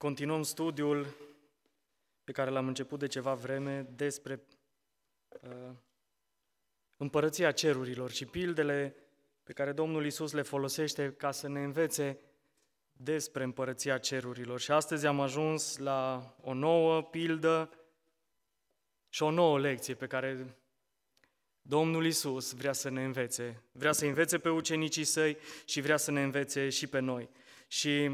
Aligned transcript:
Continuăm 0.00 0.42
studiul 0.42 1.16
pe 2.24 2.32
care 2.32 2.50
l-am 2.50 2.66
început 2.66 2.98
de 2.98 3.06
ceva 3.06 3.34
vreme 3.34 3.82
despre 3.96 4.42
uh, 5.28 5.70
împărăția 6.96 7.52
cerurilor 7.52 8.10
și 8.10 8.24
pildele 8.24 8.96
pe 9.42 9.52
care 9.52 9.72
Domnul 9.72 10.06
Isus 10.06 10.32
le 10.32 10.42
folosește 10.42 11.12
ca 11.12 11.30
să 11.30 11.48
ne 11.48 11.64
învețe 11.64 12.18
despre 12.92 13.42
împărăția 13.44 13.98
cerurilor. 13.98 14.60
Și 14.60 14.70
astăzi 14.70 15.06
am 15.06 15.20
ajuns 15.20 15.76
la 15.76 16.34
o 16.40 16.52
nouă 16.52 17.02
pildă 17.02 17.70
și 19.08 19.22
o 19.22 19.30
nouă 19.30 19.58
lecție 19.58 19.94
pe 19.94 20.06
care 20.06 20.56
Domnul 21.62 22.06
Isus 22.06 22.52
vrea 22.52 22.72
să 22.72 22.88
ne 22.88 23.04
învețe. 23.04 23.62
Vrea 23.72 23.92
să 23.92 24.06
învețe 24.06 24.38
pe 24.38 24.48
ucenicii 24.48 25.04
săi 25.04 25.36
și 25.64 25.80
vrea 25.80 25.96
să 25.96 26.10
ne 26.10 26.22
învețe 26.22 26.68
și 26.68 26.86
pe 26.86 26.98
noi. 26.98 27.30
Și 27.66 28.10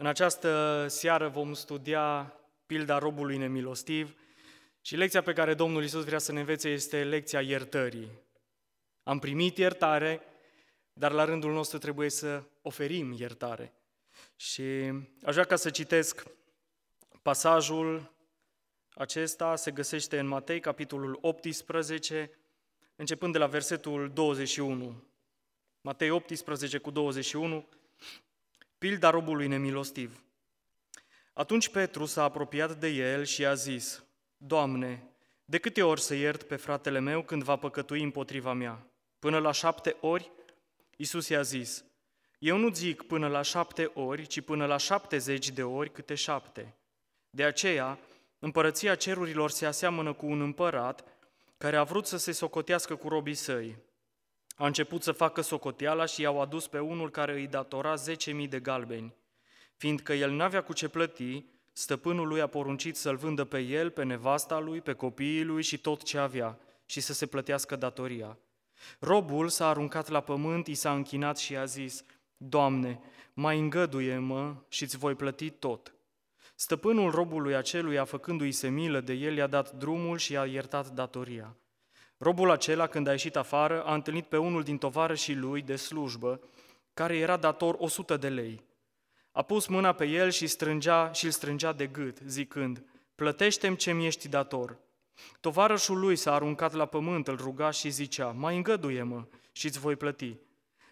în 0.00 0.06
această 0.06 0.86
seară 0.88 1.28
vom 1.28 1.54
studia 1.54 2.34
pilda 2.66 2.98
robului 2.98 3.36
nemilostiv 3.36 4.14
și 4.80 4.96
lecția 4.96 5.22
pe 5.22 5.32
care 5.32 5.54
Domnul 5.54 5.84
Isus 5.84 6.04
vrea 6.04 6.18
să 6.18 6.32
ne 6.32 6.40
învețe 6.40 6.68
este 6.68 7.04
lecția 7.04 7.40
iertării. 7.40 8.10
Am 9.02 9.18
primit 9.18 9.58
iertare, 9.58 10.22
dar 10.92 11.12
la 11.12 11.24
rândul 11.24 11.52
nostru 11.52 11.78
trebuie 11.78 12.10
să 12.10 12.42
oferim 12.62 13.12
iertare. 13.12 13.72
Și 14.36 14.62
aș 15.22 15.32
vrea 15.32 15.44
ca 15.44 15.56
să 15.56 15.70
citesc 15.70 16.26
pasajul 17.22 18.12
acesta, 18.94 19.56
se 19.56 19.70
găsește 19.70 20.18
în 20.18 20.26
Matei, 20.26 20.60
capitolul 20.60 21.18
18, 21.20 22.30
începând 22.96 23.32
de 23.32 23.38
la 23.38 23.46
versetul 23.46 24.10
21. 24.14 25.02
Matei 25.80 26.10
18 26.10 26.78
cu 26.78 26.90
21, 26.90 27.68
Pilda 28.78 29.10
robului 29.10 29.46
nemilostiv. 29.46 30.24
Atunci 31.32 31.68
Petru 31.68 32.04
s-a 32.04 32.22
apropiat 32.22 32.78
de 32.78 32.88
el 32.88 33.24
și 33.24 33.46
a 33.46 33.54
zis, 33.54 34.04
Doamne, 34.36 35.10
de 35.44 35.58
câte 35.58 35.82
ori 35.82 36.00
să 36.00 36.14
iert 36.14 36.42
pe 36.42 36.56
fratele 36.56 36.98
meu 36.98 37.22
când 37.22 37.42
va 37.42 37.56
păcătui 37.56 38.02
împotriva 38.02 38.52
mea? 38.52 38.86
Până 39.18 39.38
la 39.38 39.52
șapte 39.52 39.96
ori? 40.00 40.30
Iisus 40.96 41.28
i-a 41.28 41.42
zis, 41.42 41.84
Eu 42.38 42.56
nu 42.56 42.74
zic 42.74 43.02
până 43.02 43.28
la 43.28 43.42
șapte 43.42 43.90
ori, 43.94 44.26
ci 44.26 44.40
până 44.40 44.66
la 44.66 44.76
șaptezeci 44.76 45.50
de 45.50 45.62
ori 45.62 45.92
câte 45.92 46.14
șapte. 46.14 46.76
De 47.30 47.44
aceea, 47.44 47.98
împărăția 48.38 48.94
cerurilor 48.94 49.50
se 49.50 49.66
aseamănă 49.66 50.12
cu 50.12 50.26
un 50.26 50.40
împărat 50.40 51.04
care 51.56 51.76
a 51.76 51.82
vrut 51.82 52.06
să 52.06 52.16
se 52.16 52.32
socotească 52.32 52.96
cu 52.96 53.08
robii 53.08 53.34
săi. 53.34 53.76
A 54.58 54.66
început 54.66 55.02
să 55.02 55.12
facă 55.12 55.40
socoteala 55.40 56.04
și 56.04 56.20
i-au 56.20 56.40
adus 56.40 56.66
pe 56.66 56.78
unul 56.78 57.10
care 57.10 57.32
îi 57.32 57.46
datora 57.46 57.94
10.000 58.42 58.48
de 58.48 58.60
galbeni. 58.60 59.14
Fiindcă 59.76 60.12
el 60.12 60.30
n-avea 60.30 60.62
cu 60.62 60.72
ce 60.72 60.88
plăti, 60.88 61.44
stăpânul 61.72 62.28
lui 62.28 62.40
a 62.40 62.46
poruncit 62.46 62.96
să-l 62.96 63.16
vândă 63.16 63.44
pe 63.44 63.58
el, 63.58 63.90
pe 63.90 64.04
nevasta 64.04 64.58
lui, 64.58 64.80
pe 64.80 64.92
copiii 64.92 65.44
lui 65.44 65.62
și 65.62 65.78
tot 65.78 66.02
ce 66.02 66.18
avea 66.18 66.58
și 66.86 67.00
să 67.00 67.12
se 67.12 67.26
plătească 67.26 67.76
datoria. 67.76 68.38
Robul 68.98 69.48
s-a 69.48 69.68
aruncat 69.68 70.08
la 70.08 70.20
pământ, 70.20 70.66
i 70.66 70.74
s-a 70.74 70.92
închinat 70.92 71.38
și 71.38 71.56
a 71.56 71.64
zis, 71.64 72.04
Doamne, 72.36 73.00
mai 73.34 73.58
îngăduie-mă 73.58 74.54
și 74.68 74.82
îți 74.82 74.98
voi 74.98 75.14
plăti 75.14 75.50
tot. 75.50 75.94
Stăpânul 76.54 77.10
robului 77.10 77.56
aceluia, 77.56 78.04
făcându-i 78.04 78.52
se 78.52 78.68
milă 78.68 79.00
de 79.00 79.12
el, 79.12 79.36
i-a 79.36 79.46
dat 79.46 79.72
drumul 79.72 80.18
și 80.18 80.32
i-a 80.32 80.44
iertat 80.44 80.88
datoria. 80.88 81.56
Robul 82.18 82.50
acela, 82.50 82.86
când 82.86 83.06
a 83.06 83.10
ieșit 83.10 83.36
afară, 83.36 83.84
a 83.84 83.94
întâlnit 83.94 84.26
pe 84.26 84.36
unul 84.36 84.62
din 84.62 84.78
tovarășii 84.78 85.36
lui 85.36 85.62
de 85.62 85.76
slujbă, 85.76 86.40
care 86.94 87.16
era 87.16 87.36
dator 87.36 87.76
100 87.78 88.16
de 88.16 88.28
lei. 88.28 88.64
A 89.32 89.42
pus 89.42 89.66
mâna 89.66 89.92
pe 89.92 90.04
el 90.04 90.30
și 90.30 90.46
strângea 90.46 91.12
și 91.12 91.24
îl 91.24 91.30
strângea 91.30 91.72
de 91.72 91.86
gât, 91.86 92.18
zicând, 92.26 92.84
plătește-mi 93.14 93.76
ce-mi 93.76 94.06
ești 94.06 94.28
dator. 94.28 94.78
Tovarășul 95.40 95.98
lui 95.98 96.16
s-a 96.16 96.34
aruncat 96.34 96.72
la 96.72 96.86
pământ, 96.86 97.28
îl 97.28 97.36
ruga 97.36 97.70
și 97.70 97.90
zicea, 97.90 98.26
mai 98.26 98.56
îngăduie-mă 98.56 99.24
și 99.52 99.66
îți 99.66 99.78
voi 99.78 99.96
plăti. 99.96 100.36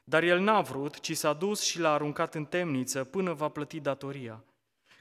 Dar 0.04 0.22
el 0.22 0.40
n-a 0.40 0.60
vrut, 0.60 1.00
ci 1.00 1.16
s-a 1.16 1.32
dus 1.32 1.62
și 1.62 1.78
l-a 1.78 1.92
aruncat 1.92 2.34
în 2.34 2.44
temniță 2.44 3.04
până 3.04 3.32
va 3.32 3.48
plăti 3.48 3.80
datoria. 3.80 4.44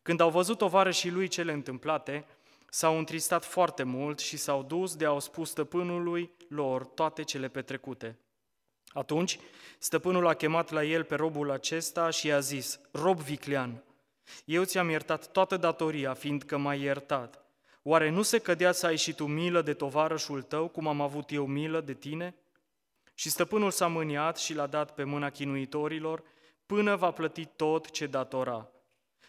Când 0.01 0.19
au 0.19 0.29
văzut 0.29 0.57
tovarășii 0.57 1.11
lui 1.11 1.27
cele 1.27 1.51
întâmplate, 1.51 2.25
s-au 2.75 2.97
întristat 2.97 3.45
foarte 3.45 3.83
mult 3.83 4.19
și 4.19 4.37
s-au 4.37 4.63
dus 4.63 4.95
de 4.95 5.05
a-au 5.05 5.19
spus 5.19 5.49
stăpânului 5.49 6.31
lor 6.49 6.85
toate 6.85 7.23
cele 7.23 7.47
petrecute. 7.47 8.19
Atunci, 8.87 9.39
stăpânul 9.77 10.27
a 10.27 10.33
chemat 10.33 10.71
la 10.71 10.83
el 10.83 11.03
pe 11.03 11.15
robul 11.15 11.51
acesta 11.51 12.09
și 12.09 12.27
i-a 12.27 12.39
zis, 12.39 12.79
rob 12.91 13.19
viclean, 13.19 13.83
eu 14.45 14.63
ți-am 14.63 14.89
iertat 14.89 15.31
toată 15.31 15.57
datoria, 15.57 16.13
fiindcă 16.13 16.57
m-ai 16.57 16.81
iertat. 16.81 17.45
Oare 17.83 18.09
nu 18.09 18.21
se 18.21 18.39
cădea 18.39 18.71
să 18.71 18.85
ai 18.85 18.97
și 18.97 19.13
tu 19.13 19.25
milă 19.25 19.61
de 19.61 19.73
tovarășul 19.73 20.41
tău, 20.41 20.67
cum 20.67 20.87
am 20.87 21.01
avut 21.01 21.31
eu 21.31 21.45
milă 21.45 21.81
de 21.81 21.93
tine? 21.93 22.35
Și 23.13 23.29
stăpânul 23.29 23.71
s-a 23.71 23.87
mâniat 23.87 24.37
și 24.37 24.53
l-a 24.53 24.67
dat 24.67 24.93
pe 24.93 25.03
mâna 25.03 25.29
chinuitorilor, 25.29 26.23
până 26.65 26.95
va 26.95 27.11
plăti 27.11 27.45
tot 27.45 27.89
ce 27.89 28.05
datora. 28.05 28.69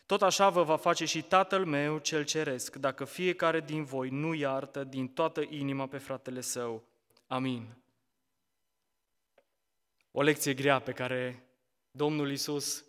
Tot 0.07 0.23
așa 0.23 0.51
vă 0.51 0.63
va 0.63 0.77
face 0.77 1.05
și 1.05 1.23
Tatăl 1.23 1.65
meu 1.65 1.99
cel 1.99 2.25
ceresc, 2.25 2.77
dacă 2.77 3.05
fiecare 3.05 3.61
din 3.61 3.85
voi 3.85 4.09
nu 4.09 4.35
iartă 4.35 4.85
din 4.85 5.09
toată 5.09 5.41
inima 5.49 5.87
pe 5.87 5.99
fratele 5.99 6.41
său. 6.41 6.85
Amin. 7.27 7.77
O 10.11 10.23
lecție 10.23 10.55
grea 10.55 10.79
pe 10.79 10.93
care 10.93 11.47
Domnul 11.91 12.31
Isus 12.31 12.85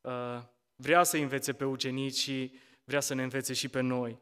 uh, 0.00 0.42
vrea 0.76 1.02
să 1.02 1.16
învețe 1.16 1.52
pe 1.52 1.64
ucenici 1.64 2.16
și 2.16 2.52
vrea 2.84 3.00
să 3.00 3.14
ne 3.14 3.22
învețe 3.22 3.52
și 3.52 3.68
pe 3.68 3.80
noi. 3.80 4.18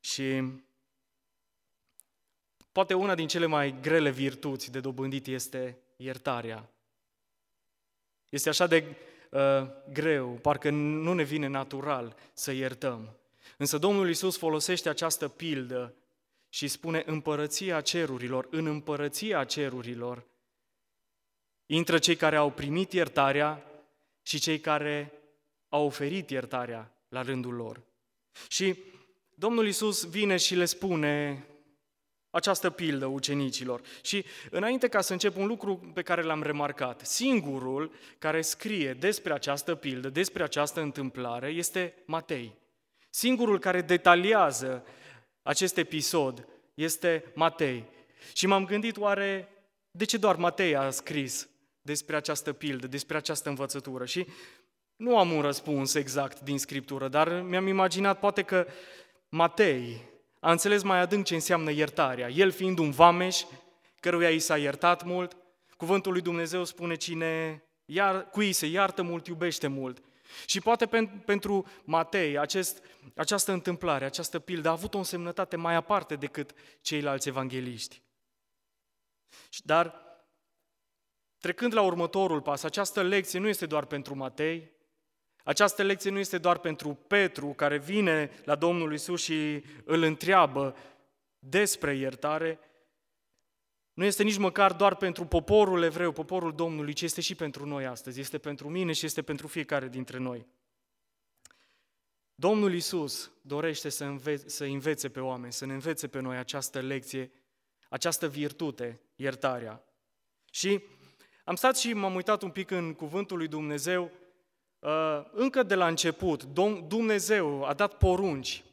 Și 0.00 0.42
poate 2.72 2.94
una 2.94 3.14
din 3.14 3.28
cele 3.28 3.46
mai 3.46 3.80
grele 3.80 4.10
virtuți 4.10 4.70
de 4.70 4.80
dobândit 4.80 5.26
este 5.26 5.78
iertarea. 5.96 6.70
Este 8.28 8.48
așa 8.48 8.66
de 8.66 8.96
uh, 9.30 9.40
greu, 9.92 10.28
parcă 10.28 10.70
nu 10.70 11.12
ne 11.12 11.22
vine 11.22 11.46
natural 11.46 12.16
să 12.32 12.52
iertăm. 12.52 13.16
Însă 13.56 13.78
Domnul 13.78 14.08
Isus 14.08 14.36
folosește 14.36 14.88
această 14.88 15.28
pildă 15.28 15.94
și 16.48 16.68
spune 16.68 17.02
împărăția 17.06 17.80
cerurilor, 17.80 18.46
în 18.50 18.66
împărăția 18.66 19.44
cerurilor 19.44 20.24
intră 21.66 21.98
cei 21.98 22.16
care 22.16 22.36
au 22.36 22.50
primit 22.50 22.92
iertarea 22.92 23.64
și 24.22 24.38
cei 24.38 24.58
care 24.58 25.12
au 25.68 25.86
oferit 25.86 26.30
iertarea 26.30 26.92
la 27.08 27.22
rândul 27.22 27.54
lor. 27.54 27.82
Și 28.48 28.76
Domnul 29.34 29.66
Isus 29.66 30.08
vine 30.08 30.36
și 30.36 30.54
le 30.54 30.64
spune 30.64 31.44
această 32.30 32.70
pildă 32.70 33.06
ucenicilor. 33.06 33.80
Și 34.02 34.24
înainte 34.50 34.88
ca 34.88 35.00
să 35.00 35.12
încep 35.12 35.36
un 35.36 35.46
lucru 35.46 35.90
pe 35.94 36.02
care 36.02 36.22
l-am 36.22 36.42
remarcat, 36.42 37.00
singurul 37.00 37.92
care 38.18 38.40
scrie 38.40 38.92
despre 38.92 39.32
această 39.32 39.74
pildă, 39.74 40.08
despre 40.08 40.42
această 40.42 40.80
întâmplare, 40.80 41.48
este 41.48 41.94
Matei. 42.06 42.58
Singurul 43.10 43.58
care 43.58 43.80
detaliază 43.80 44.84
acest 45.42 45.76
episod 45.76 46.48
este 46.74 47.24
Matei. 47.34 47.84
Și 48.32 48.46
m-am 48.46 48.64
gândit 48.64 48.96
oare 48.96 49.48
de 49.90 50.04
ce 50.04 50.16
doar 50.16 50.36
Matei 50.36 50.76
a 50.76 50.90
scris 50.90 51.48
despre 51.82 52.16
această 52.16 52.52
pildă, 52.52 52.86
despre 52.86 53.16
această 53.16 53.48
învățătură? 53.48 54.04
Și 54.04 54.26
nu 54.96 55.18
am 55.18 55.32
un 55.32 55.40
răspuns 55.40 55.94
exact 55.94 56.40
din 56.40 56.58
Scriptură, 56.58 57.08
dar 57.08 57.40
mi-am 57.40 57.66
imaginat 57.66 58.18
poate 58.18 58.42
că 58.42 58.66
Matei 59.28 60.09
a 60.40 60.50
înțeles 60.50 60.82
mai 60.82 60.98
adânc 60.98 61.24
ce 61.24 61.34
înseamnă 61.34 61.70
iertarea. 61.70 62.28
El 62.28 62.50
fiind 62.50 62.78
un 62.78 62.90
vameș, 62.90 63.42
căruia 64.00 64.30
i 64.30 64.38
s-a 64.38 64.58
iertat 64.58 65.04
mult, 65.04 65.36
cuvântul 65.76 66.12
lui 66.12 66.20
Dumnezeu 66.20 66.64
spune 66.64 66.94
cine 66.94 67.62
iar, 67.84 68.28
cui 68.28 68.52
se 68.52 68.66
iartă 68.66 69.02
mult, 69.02 69.26
iubește 69.26 69.66
mult. 69.66 70.02
Și 70.46 70.60
poate 70.60 70.86
pen, 70.86 71.06
pentru 71.06 71.66
Matei 71.84 72.38
acest, 72.38 72.82
această 73.16 73.52
întâmplare, 73.52 74.04
această 74.04 74.38
pildă 74.38 74.68
a 74.68 74.72
avut 74.72 74.94
o 74.94 74.98
însemnătate 74.98 75.56
mai 75.56 75.74
aparte 75.74 76.16
decât 76.16 76.52
ceilalți 76.80 77.28
evangeliști. 77.28 78.02
Dar, 79.64 79.94
trecând 81.38 81.74
la 81.74 81.82
următorul 81.82 82.40
pas, 82.40 82.62
această 82.62 83.02
lecție 83.02 83.38
nu 83.38 83.48
este 83.48 83.66
doar 83.66 83.84
pentru 83.84 84.16
Matei, 84.16 84.70
această 85.44 85.82
lecție 85.82 86.10
nu 86.10 86.18
este 86.18 86.38
doar 86.38 86.58
pentru 86.58 86.98
Petru, 87.06 87.46
care 87.46 87.78
vine 87.78 88.30
la 88.44 88.54
Domnul 88.54 88.92
Isus 88.92 89.22
și 89.22 89.64
îl 89.84 90.02
întreabă 90.02 90.76
despre 91.38 91.96
iertare, 91.96 92.58
nu 93.92 94.04
este 94.04 94.22
nici 94.22 94.38
măcar 94.38 94.72
doar 94.72 94.96
pentru 94.96 95.24
poporul 95.24 95.82
evreu, 95.82 96.12
poporul 96.12 96.54
Domnului, 96.54 96.92
ci 96.92 97.02
este 97.02 97.20
și 97.20 97.34
pentru 97.34 97.66
noi 97.66 97.86
astăzi, 97.86 98.20
este 98.20 98.38
pentru 98.38 98.68
mine 98.68 98.92
și 98.92 99.06
este 99.06 99.22
pentru 99.22 99.46
fiecare 99.46 99.88
dintre 99.88 100.18
noi. 100.18 100.46
Domnul 102.34 102.74
Isus 102.74 103.30
dorește 103.42 103.88
să, 103.88 104.04
înve- 104.04 104.48
să 104.48 104.64
învețe 104.64 105.08
pe 105.08 105.20
oameni, 105.20 105.52
să 105.52 105.66
ne 105.66 105.72
învețe 105.72 106.08
pe 106.08 106.20
noi 106.20 106.36
această 106.36 106.80
lecție, 106.80 107.32
această 107.88 108.28
virtute, 108.28 109.00
iertarea. 109.16 109.84
Și 110.50 110.82
am 111.44 111.54
stat 111.54 111.76
și 111.76 111.92
m-am 111.92 112.14
uitat 112.14 112.42
un 112.42 112.50
pic 112.50 112.70
în 112.70 112.94
cuvântul 112.94 113.36
lui 113.36 113.48
Dumnezeu 113.48 114.04
uh, 114.04 114.10
încă 115.32 115.62
de 115.62 115.74
la 115.74 115.86
început, 115.86 116.44
Dumnezeu 116.88 117.64
a 117.64 117.72
dat 117.72 117.94
porunci 117.94 118.64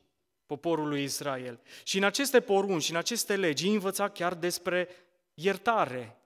poporului 0.46 1.04
Israel. 1.04 1.60
Și 1.84 1.98
în 1.98 2.04
aceste 2.04 2.40
porunci 2.40 2.84
și 2.84 2.92
în 2.92 2.98
aceste 2.98 3.36
legi 3.36 3.68
învăța 3.68 4.10
chiar 4.10 4.34
despre 4.34 4.90
iertare. 5.34 6.18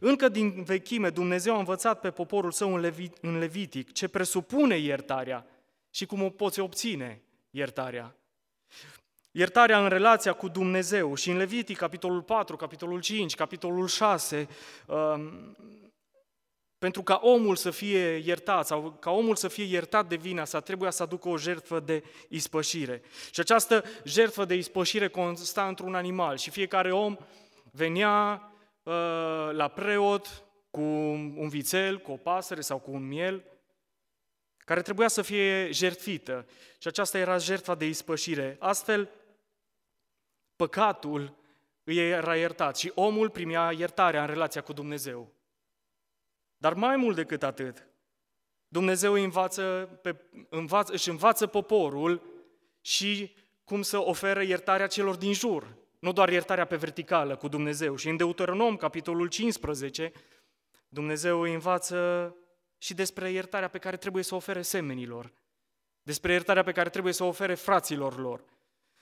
Încă 0.00 0.28
din 0.28 0.62
vechime 0.62 1.10
Dumnezeu 1.10 1.54
a 1.54 1.58
învățat 1.58 2.00
pe 2.00 2.10
poporul 2.10 2.50
său 2.52 2.74
în, 2.74 2.80
Levi, 2.80 3.08
în 3.20 3.38
Levitic 3.38 3.92
ce 3.92 4.08
presupune 4.08 4.76
iertarea 4.76 5.46
și 5.90 6.06
cum 6.06 6.22
o 6.22 6.30
poți 6.30 6.60
obține 6.60 7.22
iertarea. 7.50 8.14
Iertarea 9.30 9.82
în 9.82 9.88
relația 9.88 10.32
cu 10.32 10.48
Dumnezeu 10.48 11.14
și 11.14 11.30
în 11.30 11.36
Levitic, 11.36 11.76
capitolul 11.76 12.22
4, 12.22 12.56
capitolul 12.56 13.00
5, 13.00 13.34
capitolul 13.34 13.86
6, 13.86 14.48
um, 14.86 15.56
pentru 16.80 17.02
ca 17.02 17.20
omul 17.22 17.56
să 17.56 17.70
fie 17.70 18.16
iertat 18.16 18.66
sau 18.66 18.96
ca 19.00 19.10
omul 19.10 19.36
să 19.36 19.48
fie 19.48 19.64
iertat 19.64 20.08
de 20.08 20.16
vina 20.16 20.44
sa, 20.44 20.60
trebuie 20.60 20.90
să 20.90 21.02
aducă 21.02 21.28
o 21.28 21.38
jertfă 21.38 21.80
de 21.80 22.04
ispășire. 22.28 23.02
Și 23.30 23.40
această 23.40 23.84
jertfă 24.04 24.44
de 24.44 24.54
ispășire 24.54 25.08
consta 25.08 25.68
într-un 25.68 25.94
animal 25.94 26.36
și 26.36 26.50
fiecare 26.50 26.92
om 26.92 27.16
venea 27.72 28.50
uh, 28.82 28.92
la 29.52 29.68
preot 29.68 30.44
cu 30.70 30.80
un 31.36 31.48
vițel, 31.48 31.98
cu 31.98 32.12
o 32.12 32.16
pasăre 32.16 32.60
sau 32.60 32.78
cu 32.78 32.90
un 32.90 33.06
miel, 33.06 33.44
care 34.56 34.82
trebuia 34.82 35.08
să 35.08 35.22
fie 35.22 35.70
jertfită. 35.70 36.46
Și 36.78 36.88
aceasta 36.88 37.18
era 37.18 37.36
jertfa 37.36 37.74
de 37.74 37.86
ispășire. 37.86 38.56
Astfel, 38.58 39.10
păcatul 40.56 41.36
îi 41.84 41.98
era 41.98 42.36
iertat 42.36 42.76
și 42.76 42.92
omul 42.94 43.30
primea 43.30 43.72
iertarea 43.72 44.20
în 44.20 44.26
relația 44.26 44.60
cu 44.60 44.72
Dumnezeu. 44.72 45.38
Dar 46.60 46.74
mai 46.74 46.96
mult 46.96 47.16
decât 47.16 47.42
atât, 47.42 47.86
Dumnezeu 48.68 49.12
învață 49.12 49.62
pe, 50.02 50.16
învață, 50.48 50.92
își 50.92 51.08
învață 51.08 51.46
poporul 51.46 52.22
și 52.80 53.34
cum 53.64 53.82
să 53.82 53.98
oferă 53.98 54.42
iertarea 54.42 54.86
celor 54.86 55.16
din 55.16 55.32
jur. 55.32 55.76
Nu 55.98 56.12
doar 56.12 56.28
iertarea 56.28 56.64
pe 56.64 56.76
verticală 56.76 57.36
cu 57.36 57.48
Dumnezeu. 57.48 57.96
Și 57.96 58.08
în 58.08 58.16
Deuteronom, 58.16 58.76
capitolul 58.76 59.28
15, 59.28 60.12
Dumnezeu 60.88 61.40
îi 61.40 61.52
învață 61.52 62.34
și 62.78 62.94
despre 62.94 63.30
iertarea 63.30 63.68
pe 63.68 63.78
care 63.78 63.96
trebuie 63.96 64.22
să 64.22 64.34
o 64.34 64.36
ofere 64.36 64.62
semenilor, 64.62 65.32
despre 66.02 66.32
iertarea 66.32 66.62
pe 66.62 66.72
care 66.72 66.88
trebuie 66.88 67.12
să 67.12 67.24
o 67.24 67.28
ofere 67.28 67.54
fraților 67.54 68.18
lor. 68.18 68.44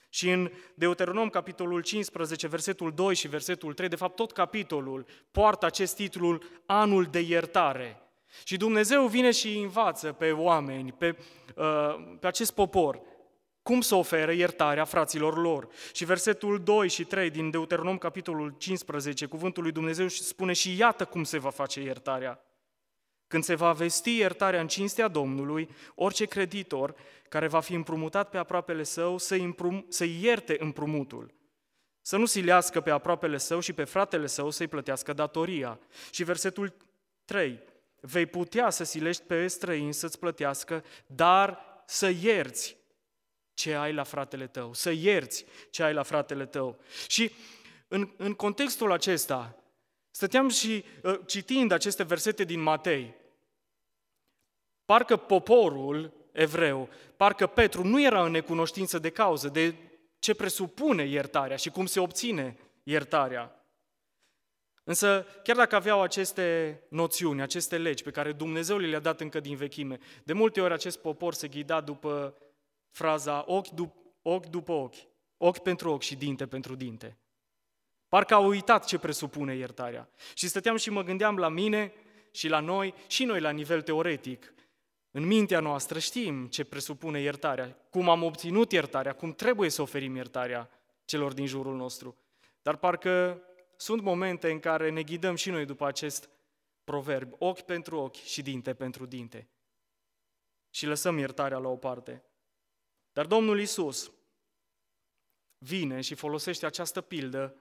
Și 0.08 0.30
în 0.30 0.50
Deuteronom, 0.74 1.28
capitolul 1.28 1.82
15, 1.82 2.46
versetul 2.46 2.92
2 2.92 3.14
și 3.14 3.28
versetul 3.28 3.74
3, 3.74 3.88
de 3.88 3.96
fapt 3.96 4.16
tot 4.16 4.32
capitolul 4.32 5.06
poartă 5.30 5.66
acest 5.66 5.94
titlu 5.94 6.38
Anul 6.66 7.04
de 7.04 7.20
iertare. 7.20 8.02
Și 8.44 8.56
Dumnezeu 8.56 9.06
vine 9.06 9.30
și 9.30 9.58
învață 9.58 10.12
pe 10.12 10.30
oameni, 10.30 10.92
pe, 10.92 11.16
uh, 11.56 12.16
pe 12.20 12.26
acest 12.26 12.52
popor, 12.52 13.00
cum 13.62 13.80
să 13.80 13.94
ofere 13.94 14.34
iertarea 14.34 14.84
fraților 14.84 15.38
lor. 15.38 15.68
Și 15.92 16.04
versetul 16.04 16.62
2 16.62 16.88
și 16.88 17.04
3 17.04 17.30
din 17.30 17.50
Deuteronom, 17.50 17.98
capitolul 17.98 18.54
15, 18.58 19.26
cuvântul 19.26 19.62
lui 19.62 19.72
Dumnezeu 19.72 20.08
spune 20.08 20.52
și 20.52 20.76
iată 20.76 21.04
cum 21.04 21.24
se 21.24 21.38
va 21.38 21.50
face 21.50 21.80
iertarea. 21.80 22.47
Când 23.28 23.44
se 23.44 23.54
va 23.54 23.72
vesti 23.72 24.16
iertarea 24.16 24.60
în 24.60 24.68
cinstea 24.68 25.08
Domnului, 25.08 25.68
orice 25.94 26.24
creditor 26.24 26.94
care 27.28 27.46
va 27.46 27.60
fi 27.60 27.74
împrumutat 27.74 28.30
pe 28.30 28.38
aproapele 28.38 28.82
său 28.82 29.18
să-i, 29.18 29.42
împrum, 29.42 29.86
să 29.88 30.04
ierte 30.04 30.56
împrumutul. 30.58 31.34
Să 32.00 32.16
nu 32.16 32.26
silească 32.26 32.80
pe 32.80 32.90
aproapele 32.90 33.36
său 33.36 33.60
și 33.60 33.72
pe 33.72 33.84
fratele 33.84 34.26
său 34.26 34.50
să-i 34.50 34.68
plătească 34.68 35.12
datoria. 35.12 35.78
Și 36.10 36.24
versetul 36.24 36.76
3. 37.24 37.60
Vei 38.00 38.26
putea 38.26 38.70
să 38.70 38.84
silești 38.84 39.22
pe 39.22 39.46
străin 39.46 39.92
să-ți 39.92 40.18
plătească, 40.18 40.84
dar 41.06 41.58
să 41.86 42.12
ierți 42.20 42.76
ce 43.54 43.74
ai 43.74 43.92
la 43.92 44.02
fratele 44.02 44.46
tău. 44.46 44.72
Să 44.72 44.90
ierți 44.90 45.44
ce 45.70 45.82
ai 45.82 45.92
la 45.92 46.02
fratele 46.02 46.46
tău. 46.46 46.78
Și 47.06 47.32
în, 47.88 48.10
în 48.16 48.34
contextul 48.34 48.92
acesta, 48.92 49.56
stăteam 50.10 50.48
și 50.48 50.84
uh, 51.02 51.18
citind 51.26 51.72
aceste 51.72 52.02
versete 52.02 52.44
din 52.44 52.60
Matei, 52.60 53.14
parcă 54.84 55.16
poporul 55.16 56.12
evreu, 56.32 56.88
parcă 57.16 57.46
Petru 57.46 57.84
nu 57.84 58.02
era 58.02 58.24
în 58.24 58.30
necunoștință 58.30 58.98
de 58.98 59.10
cauză, 59.10 59.48
de 59.48 59.74
ce 60.18 60.34
presupune 60.34 61.04
iertarea 61.04 61.56
și 61.56 61.70
cum 61.70 61.86
se 61.86 62.00
obține 62.00 62.56
iertarea. 62.82 63.52
Însă, 64.84 65.26
chiar 65.42 65.56
dacă 65.56 65.74
aveau 65.74 66.02
aceste 66.02 66.80
noțiuni, 66.90 67.42
aceste 67.42 67.78
legi 67.78 68.02
pe 68.02 68.10
care 68.10 68.32
Dumnezeu 68.32 68.78
le-a 68.78 68.98
dat 68.98 69.20
încă 69.20 69.40
din 69.40 69.56
vechime, 69.56 69.98
de 70.24 70.32
multe 70.32 70.60
ori 70.60 70.72
acest 70.72 70.98
popor 70.98 71.34
se 71.34 71.48
ghida 71.48 71.80
după 71.80 72.36
fraza 72.90 73.44
ochi, 73.46 73.68
dup- 73.68 74.12
ochi 74.22 74.46
după 74.46 74.72
ochi, 74.72 74.96
ochi 75.36 75.58
pentru 75.58 75.90
ochi 75.90 76.02
și 76.02 76.16
dinte 76.16 76.46
pentru 76.46 76.74
dinte. 76.74 77.18
Parcă 78.08 78.34
au 78.34 78.46
uitat 78.46 78.84
ce 78.84 78.98
presupune 78.98 79.54
iertarea. 79.54 80.08
Și 80.34 80.48
stăteam 80.48 80.76
și 80.76 80.90
mă 80.90 81.02
gândeam 81.02 81.36
la 81.36 81.48
mine 81.48 81.92
și 82.30 82.48
la 82.48 82.60
noi, 82.60 82.94
și 83.06 83.24
noi 83.24 83.40
la 83.40 83.50
nivel 83.50 83.82
teoretic. 83.82 84.52
În 85.10 85.26
mintea 85.26 85.60
noastră 85.60 85.98
știm 85.98 86.46
ce 86.46 86.64
presupune 86.64 87.20
iertarea, 87.20 87.76
cum 87.90 88.08
am 88.08 88.22
obținut 88.22 88.72
iertarea, 88.72 89.12
cum 89.12 89.32
trebuie 89.32 89.70
să 89.70 89.82
oferim 89.82 90.14
iertarea 90.14 90.70
celor 91.04 91.32
din 91.32 91.46
jurul 91.46 91.76
nostru. 91.76 92.16
Dar 92.62 92.76
parcă 92.76 93.42
sunt 93.76 94.02
momente 94.02 94.50
în 94.50 94.58
care 94.58 94.90
ne 94.90 95.02
ghidăm 95.02 95.34
și 95.34 95.50
noi 95.50 95.64
după 95.64 95.86
acest 95.86 96.28
proverb, 96.84 97.34
ochi 97.38 97.60
pentru 97.60 97.98
ochi 97.98 98.16
și 98.16 98.42
dinte 98.42 98.74
pentru 98.74 99.06
dinte. 99.06 99.48
Și 100.70 100.86
lăsăm 100.86 101.18
iertarea 101.18 101.58
la 101.58 101.68
o 101.68 101.76
parte. 101.76 102.24
Dar 103.12 103.26
Domnul 103.26 103.60
Isus 103.60 104.10
vine 105.58 106.00
și 106.00 106.14
folosește 106.14 106.66
această 106.66 107.00
pildă 107.00 107.56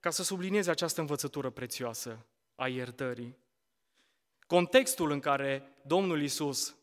ca 0.00 0.10
să 0.10 0.22
sublinieze 0.22 0.70
această 0.70 1.00
învățătură 1.00 1.50
prețioasă 1.50 2.26
a 2.54 2.68
iertării. 2.68 3.36
Contextul 4.46 5.10
în 5.10 5.20
care 5.20 5.76
Domnul 5.82 6.22
Isus 6.22 6.76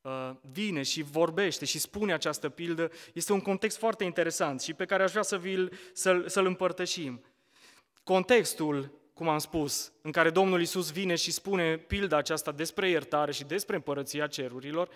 uh, 0.00 0.30
vine 0.40 0.82
și 0.82 1.02
vorbește 1.02 1.64
și 1.64 1.78
spune 1.78 2.12
această 2.12 2.48
pildă 2.48 2.90
este 3.12 3.32
un 3.32 3.40
context 3.40 3.78
foarte 3.78 4.04
interesant 4.04 4.60
și 4.60 4.74
pe 4.74 4.84
care 4.84 5.02
aș 5.02 5.10
vrea 5.10 5.22
să 5.22 5.38
vi-l, 5.38 5.72
să-l, 5.92 6.28
să-l 6.28 6.46
împărtășim. 6.46 7.24
Contextul, 8.04 8.90
cum 9.14 9.28
am 9.28 9.38
spus, 9.38 9.92
în 10.02 10.10
care 10.10 10.30
Domnul 10.30 10.60
Isus 10.60 10.90
vine 10.90 11.14
și 11.14 11.30
spune 11.30 11.76
pilda 11.76 12.16
aceasta 12.16 12.52
despre 12.52 12.88
iertare 12.88 13.32
și 13.32 13.44
despre 13.44 13.76
împărăția 13.76 14.26
cerurilor, 14.26 14.88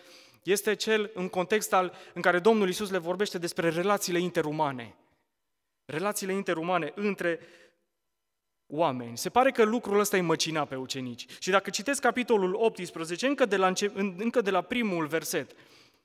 este 0.42 0.74
cel 0.74 1.10
în 1.14 1.28
context 1.28 1.72
al, 1.72 1.92
în 2.14 2.22
care 2.22 2.38
Domnul 2.38 2.68
Isus 2.68 2.90
le 2.90 2.98
vorbește 2.98 3.38
despre 3.38 3.68
relațiile 3.68 4.18
interumane. 4.18 4.96
Relațiile 5.86 6.32
interumane 6.32 6.92
între 6.94 7.40
oameni. 8.66 9.18
Se 9.18 9.28
pare 9.28 9.50
că 9.50 9.62
lucrul 9.62 9.98
ăsta 9.98 10.16
îi 10.16 10.22
măcina 10.22 10.64
pe 10.64 10.76
ucenici. 10.76 11.26
Și 11.38 11.50
dacă 11.50 11.70
citesc 11.70 12.00
capitolul 12.00 12.54
18, 12.54 13.26
încă 13.26 13.46
de 13.46 13.56
la, 13.56 13.72
încă 13.94 14.40
de 14.40 14.50
la 14.50 14.62
primul 14.62 15.06
verset, 15.06 15.50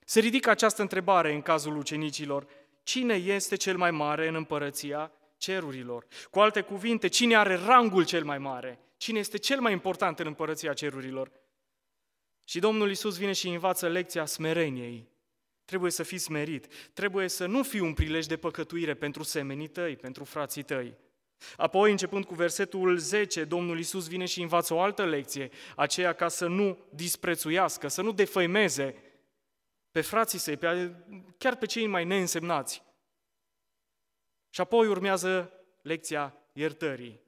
se 0.05 0.19
ridică 0.19 0.49
această 0.49 0.81
întrebare 0.81 1.33
în 1.33 1.41
cazul 1.41 1.77
ucenicilor. 1.77 2.47
Cine 2.83 3.13
este 3.13 3.55
cel 3.55 3.77
mai 3.77 3.91
mare 3.91 4.27
în 4.27 4.35
împărăția 4.35 5.11
cerurilor? 5.37 6.05
Cu 6.29 6.39
alte 6.39 6.61
cuvinte, 6.61 7.07
cine 7.07 7.35
are 7.35 7.55
rangul 7.55 8.05
cel 8.05 8.23
mai 8.23 8.37
mare? 8.37 8.79
Cine 8.97 9.19
este 9.19 9.37
cel 9.37 9.59
mai 9.59 9.71
important 9.71 10.19
în 10.19 10.27
împărăția 10.27 10.73
cerurilor? 10.73 11.31
Și 12.45 12.59
Domnul 12.59 12.89
Isus 12.89 13.17
vine 13.17 13.31
și 13.31 13.49
învață 13.49 13.87
lecția 13.87 14.25
smereniei. 14.25 15.10
Trebuie 15.71 15.91
să 15.91 16.03
fii 16.03 16.17
smerit. 16.17 16.67
Trebuie 16.93 17.27
să 17.27 17.45
nu 17.45 17.63
fii 17.63 17.79
un 17.79 17.93
prilej 17.93 18.25
de 18.25 18.37
păcătuire 18.37 18.93
pentru 18.93 19.23
semenii 19.23 19.67
tăi, 19.67 19.95
pentru 19.95 20.23
frații 20.23 20.63
tăi. 20.63 20.97
Apoi, 21.57 21.91
începând 21.91 22.25
cu 22.25 22.33
versetul 22.33 22.97
10, 22.97 23.43
Domnul 23.43 23.79
Isus 23.79 24.07
vine 24.07 24.25
și 24.25 24.41
învață 24.41 24.73
o 24.73 24.81
altă 24.81 25.05
lecție, 25.05 25.49
aceea 25.75 26.13
ca 26.13 26.27
să 26.27 26.47
nu 26.47 26.77
disprețuiască, 26.93 27.87
să 27.87 28.01
nu 28.01 28.11
defăimeze 28.11 28.95
pe 29.91 30.01
frații 30.01 30.39
săi, 30.39 30.57
pe, 30.57 30.95
chiar 31.37 31.55
pe 31.55 31.65
cei 31.65 31.87
mai 31.87 32.05
neînsemnați. 32.05 32.83
Și 34.49 34.61
apoi 34.61 34.87
urmează 34.87 35.51
lecția 35.81 36.37
iertării, 36.53 37.21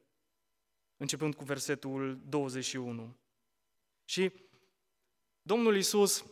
începând 0.97 1.35
cu 1.35 1.43
versetul 1.43 2.19
21. 2.25 3.17
Și 4.05 4.31
Domnul 5.41 5.75
Isus 5.75 6.25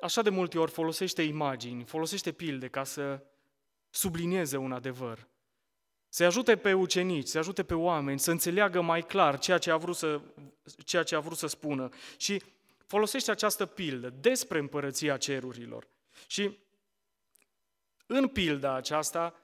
așa 0.00 0.22
de 0.22 0.30
multe 0.30 0.58
ori 0.58 0.70
folosește 0.70 1.22
imagini, 1.22 1.84
folosește 1.84 2.32
pilde 2.32 2.68
ca 2.68 2.84
să 2.84 3.22
sublinieze 3.90 4.56
un 4.56 4.72
adevăr. 4.72 5.28
Să 6.08 6.24
ajute 6.24 6.56
pe 6.56 6.72
ucenici, 6.72 7.26
să 7.26 7.38
ajute 7.38 7.62
pe 7.62 7.74
oameni 7.74 8.18
să 8.18 8.30
înțeleagă 8.30 8.80
mai 8.80 9.06
clar 9.06 9.38
ceea 9.38 9.58
ce 9.58 9.70
a 9.70 9.76
vrut 9.76 9.96
să, 9.96 10.20
ceea 10.84 11.02
ce 11.02 11.14
a 11.14 11.20
vrut 11.20 11.38
să 11.38 11.46
spună. 11.46 11.88
Și 12.16 12.42
folosește 12.86 13.30
această 13.30 13.66
pildă 13.66 14.10
despre 14.10 14.58
împărăția 14.58 15.16
cerurilor. 15.16 15.88
Și 16.26 16.58
în 18.06 18.28
pilda 18.28 18.74
aceasta, 18.74 19.34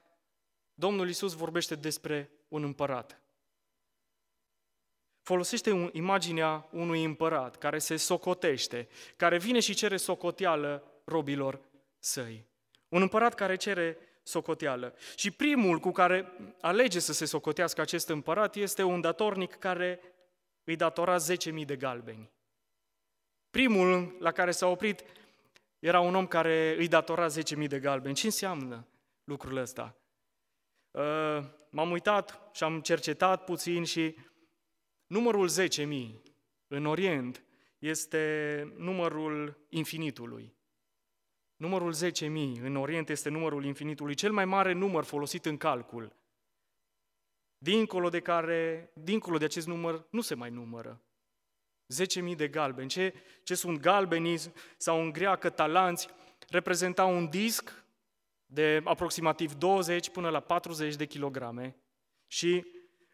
Domnul 0.73 1.09
Isus 1.09 1.33
vorbește 1.33 1.75
despre 1.75 2.31
un 2.47 2.63
împărat. 2.63 3.21
Folosește 5.27 5.89
imaginea 5.91 6.67
unui 6.71 7.03
împărat 7.03 7.57
care 7.57 7.77
se 7.77 7.95
socotește, 7.95 8.87
care 9.15 9.37
vine 9.37 9.59
și 9.59 9.73
cere 9.73 9.97
socoteală 9.97 10.83
robilor 11.05 11.59
săi. 11.99 12.45
Un 12.89 13.01
împărat 13.01 13.33
care 13.33 13.55
cere 13.55 13.97
socoteală. 14.23 14.95
Și 15.15 15.31
primul 15.31 15.79
cu 15.79 15.91
care 15.91 16.31
alege 16.61 16.99
să 16.99 17.13
se 17.13 17.25
socotească 17.25 17.81
acest 17.81 18.09
împărat 18.09 18.55
este 18.55 18.83
un 18.83 19.01
datornic 19.01 19.55
care 19.55 19.99
îi 20.63 20.75
datora 20.75 21.15
10.000 21.59 21.65
de 21.65 21.75
galbeni. 21.75 22.31
Primul 23.49 24.15
la 24.19 24.31
care 24.31 24.51
s-a 24.51 24.67
oprit 24.67 25.03
era 25.79 25.99
un 25.99 26.15
om 26.15 26.27
care 26.27 26.75
îi 26.77 26.87
datora 26.87 27.27
10.000 27.27 27.67
de 27.67 27.79
galbeni. 27.79 28.15
Ce 28.15 28.25
înseamnă 28.25 28.87
lucrul 29.23 29.57
ăsta? 29.57 29.95
Uh, 30.91 31.43
m-am 31.69 31.91
uitat 31.91 32.49
și 32.53 32.63
am 32.63 32.81
cercetat 32.81 33.43
puțin 33.43 33.83
și 33.83 34.15
numărul 35.07 35.49
10.000 35.49 36.21
în 36.67 36.85
Orient 36.85 37.43
este 37.79 38.73
numărul 38.77 39.65
infinitului. 39.69 40.55
Numărul 41.55 41.95
10.000 41.95 42.29
în 42.61 42.75
Orient 42.75 43.09
este 43.09 43.29
numărul 43.29 43.65
infinitului, 43.65 44.15
cel 44.15 44.31
mai 44.31 44.45
mare 44.45 44.73
număr 44.73 45.03
folosit 45.03 45.45
în 45.45 45.57
calcul. 45.57 46.15
Dincolo 47.57 48.09
de 48.09 48.19
care, 48.19 48.91
dincolo 48.93 49.37
de 49.37 49.45
acest 49.45 49.67
număr, 49.67 50.07
nu 50.09 50.21
se 50.21 50.35
mai 50.35 50.49
numără. 50.49 51.01
10.000 52.29 52.35
de 52.35 52.47
galbeni. 52.47 52.89
Ce, 52.89 53.13
ce 53.43 53.55
sunt 53.55 53.79
galbenii 53.79 54.39
sau 54.77 55.01
în 55.01 55.11
greacă 55.11 55.49
talanți 55.49 56.07
reprezenta 56.49 57.05
un 57.05 57.29
disc 57.29 57.85
de 58.45 58.81
aproximativ 58.83 59.53
20 59.53 60.09
până 60.09 60.29
la 60.29 60.39
40 60.39 60.95
de 60.95 61.05
kilograme 61.05 61.75
și 62.27 62.65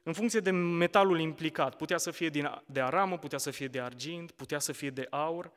în 0.04 0.14
funcție 0.14 0.40
de 0.40 0.52
metalul 0.52 1.20
implicat, 1.20 1.76
putea 1.76 1.98
să 1.98 2.12
fie 2.12 2.30
din, 2.30 2.62
de 2.66 2.82
aramă, 2.82 3.18
putea 3.18 3.38
să 3.38 3.52
fie 3.52 3.68
de 3.68 3.82
argint, 3.82 4.32
putea 4.32 4.60
să 4.60 4.72
fie 4.72 4.90
de 4.90 5.08
aur, 5.10 5.52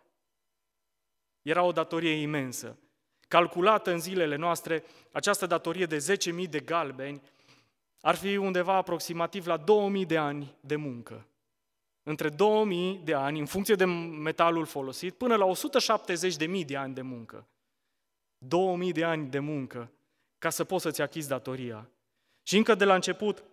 era 1.42 1.62
o 1.62 1.72
datorie 1.72 2.12
imensă. 2.12 2.78
Calculată 3.28 3.90
în 3.90 4.00
zilele 4.00 4.36
noastre, 4.36 4.84
această 5.12 5.46
datorie 5.46 5.86
de 5.86 6.16
10.000 6.44 6.50
de 6.50 6.60
galbeni 6.60 7.22
ar 8.00 8.14
fi 8.14 8.36
undeva 8.36 8.74
aproximativ 8.74 9.46
la 9.46 9.56
2000 9.56 10.06
de 10.06 10.16
ani 10.16 10.56
de 10.60 10.76
muncă. 10.76 11.26
Între 12.02 12.28
2000 12.28 13.00
de 13.04 13.14
ani, 13.14 13.38
în 13.38 13.46
funcție 13.46 13.74
de 13.74 13.84
metalul 13.84 14.64
folosit, 14.64 15.14
până 15.14 15.36
la 15.36 15.46
170.000 16.58 16.64
de 16.66 16.76
ani 16.76 16.94
de 16.94 17.02
muncă. 17.02 17.46
2000 18.38 18.92
de 18.92 19.04
ani 19.04 19.30
de 19.30 19.38
muncă 19.38 19.90
ca 20.38 20.50
să 20.50 20.64
poți 20.64 20.82
să-ți 20.82 21.02
achizi 21.02 21.28
datoria. 21.28 21.90
Și 22.42 22.56
încă 22.56 22.74
de 22.74 22.84
la 22.84 22.94
început 22.94 23.44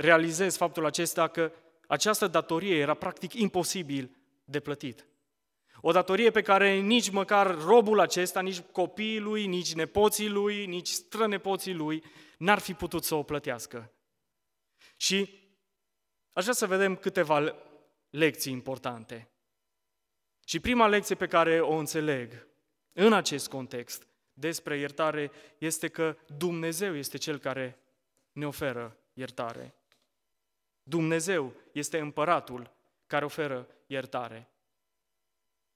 realizez 0.00 0.56
faptul 0.56 0.86
acesta 0.86 1.28
că 1.28 1.52
această 1.86 2.26
datorie 2.26 2.78
era 2.78 2.94
practic 2.94 3.32
imposibil 3.32 4.16
de 4.44 4.60
plătit. 4.60 5.06
O 5.80 5.92
datorie 5.92 6.30
pe 6.30 6.42
care 6.42 6.74
nici 6.74 7.10
măcar 7.10 7.62
robul 7.62 8.00
acesta, 8.00 8.40
nici 8.40 8.60
copiii 8.60 9.18
lui, 9.18 9.46
nici 9.46 9.74
nepoții 9.74 10.28
lui, 10.28 10.66
nici 10.66 10.88
strănepoții 10.88 11.74
lui 11.74 12.04
n-ar 12.38 12.58
fi 12.58 12.74
putut 12.74 13.04
să 13.04 13.14
o 13.14 13.22
plătească. 13.22 13.92
Și 14.96 15.20
aș 16.32 16.42
vrea 16.42 16.54
să 16.54 16.66
vedem 16.66 16.96
câteva 16.96 17.54
lecții 18.10 18.52
importante. 18.52 19.30
Și 20.44 20.60
prima 20.60 20.86
lecție 20.86 21.14
pe 21.14 21.26
care 21.26 21.60
o 21.60 21.74
înțeleg 21.74 22.46
în 22.92 23.12
acest 23.12 23.48
context 23.48 24.06
despre 24.32 24.78
iertare 24.78 25.30
este 25.58 25.88
că 25.88 26.16
Dumnezeu 26.36 26.96
este 26.96 27.18
Cel 27.18 27.38
care 27.38 27.78
ne 28.32 28.46
oferă 28.46 28.96
iertare. 29.12 29.77
Dumnezeu 30.88 31.52
este 31.72 31.98
împăratul 31.98 32.70
care 33.06 33.24
oferă 33.24 33.66
iertare. 33.86 34.48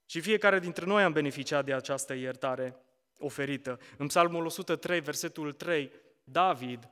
Și 0.07 0.21
fiecare 0.21 0.59
dintre 0.59 0.85
noi 0.85 1.03
am 1.03 1.13
beneficiat 1.13 1.65
de 1.65 1.75
această 1.75 2.15
iertare 2.15 2.77
oferită. 3.19 3.81
În 3.97 4.07
Psalmul 4.07 4.45
103, 4.45 5.01
versetul 5.01 5.53
3, 5.53 5.93
David 6.25 6.89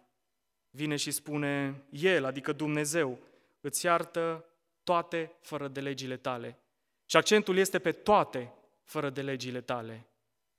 vine 0.70 0.96
și 0.96 1.10
spune, 1.10 1.82
El, 1.90 2.24
adică 2.24 2.52
Dumnezeu, 2.52 3.18
îți 3.60 3.84
iartă 3.84 4.44
toate 4.82 5.32
fără 5.40 5.68
de 5.68 5.80
legile 5.80 6.16
tale. 6.16 6.58
Și 7.04 7.16
accentul 7.16 7.56
este 7.56 7.78
pe 7.78 7.92
toate 7.92 8.52
fără 8.84 9.10
de 9.10 9.22
legile 9.22 9.60
tale. 9.60 10.06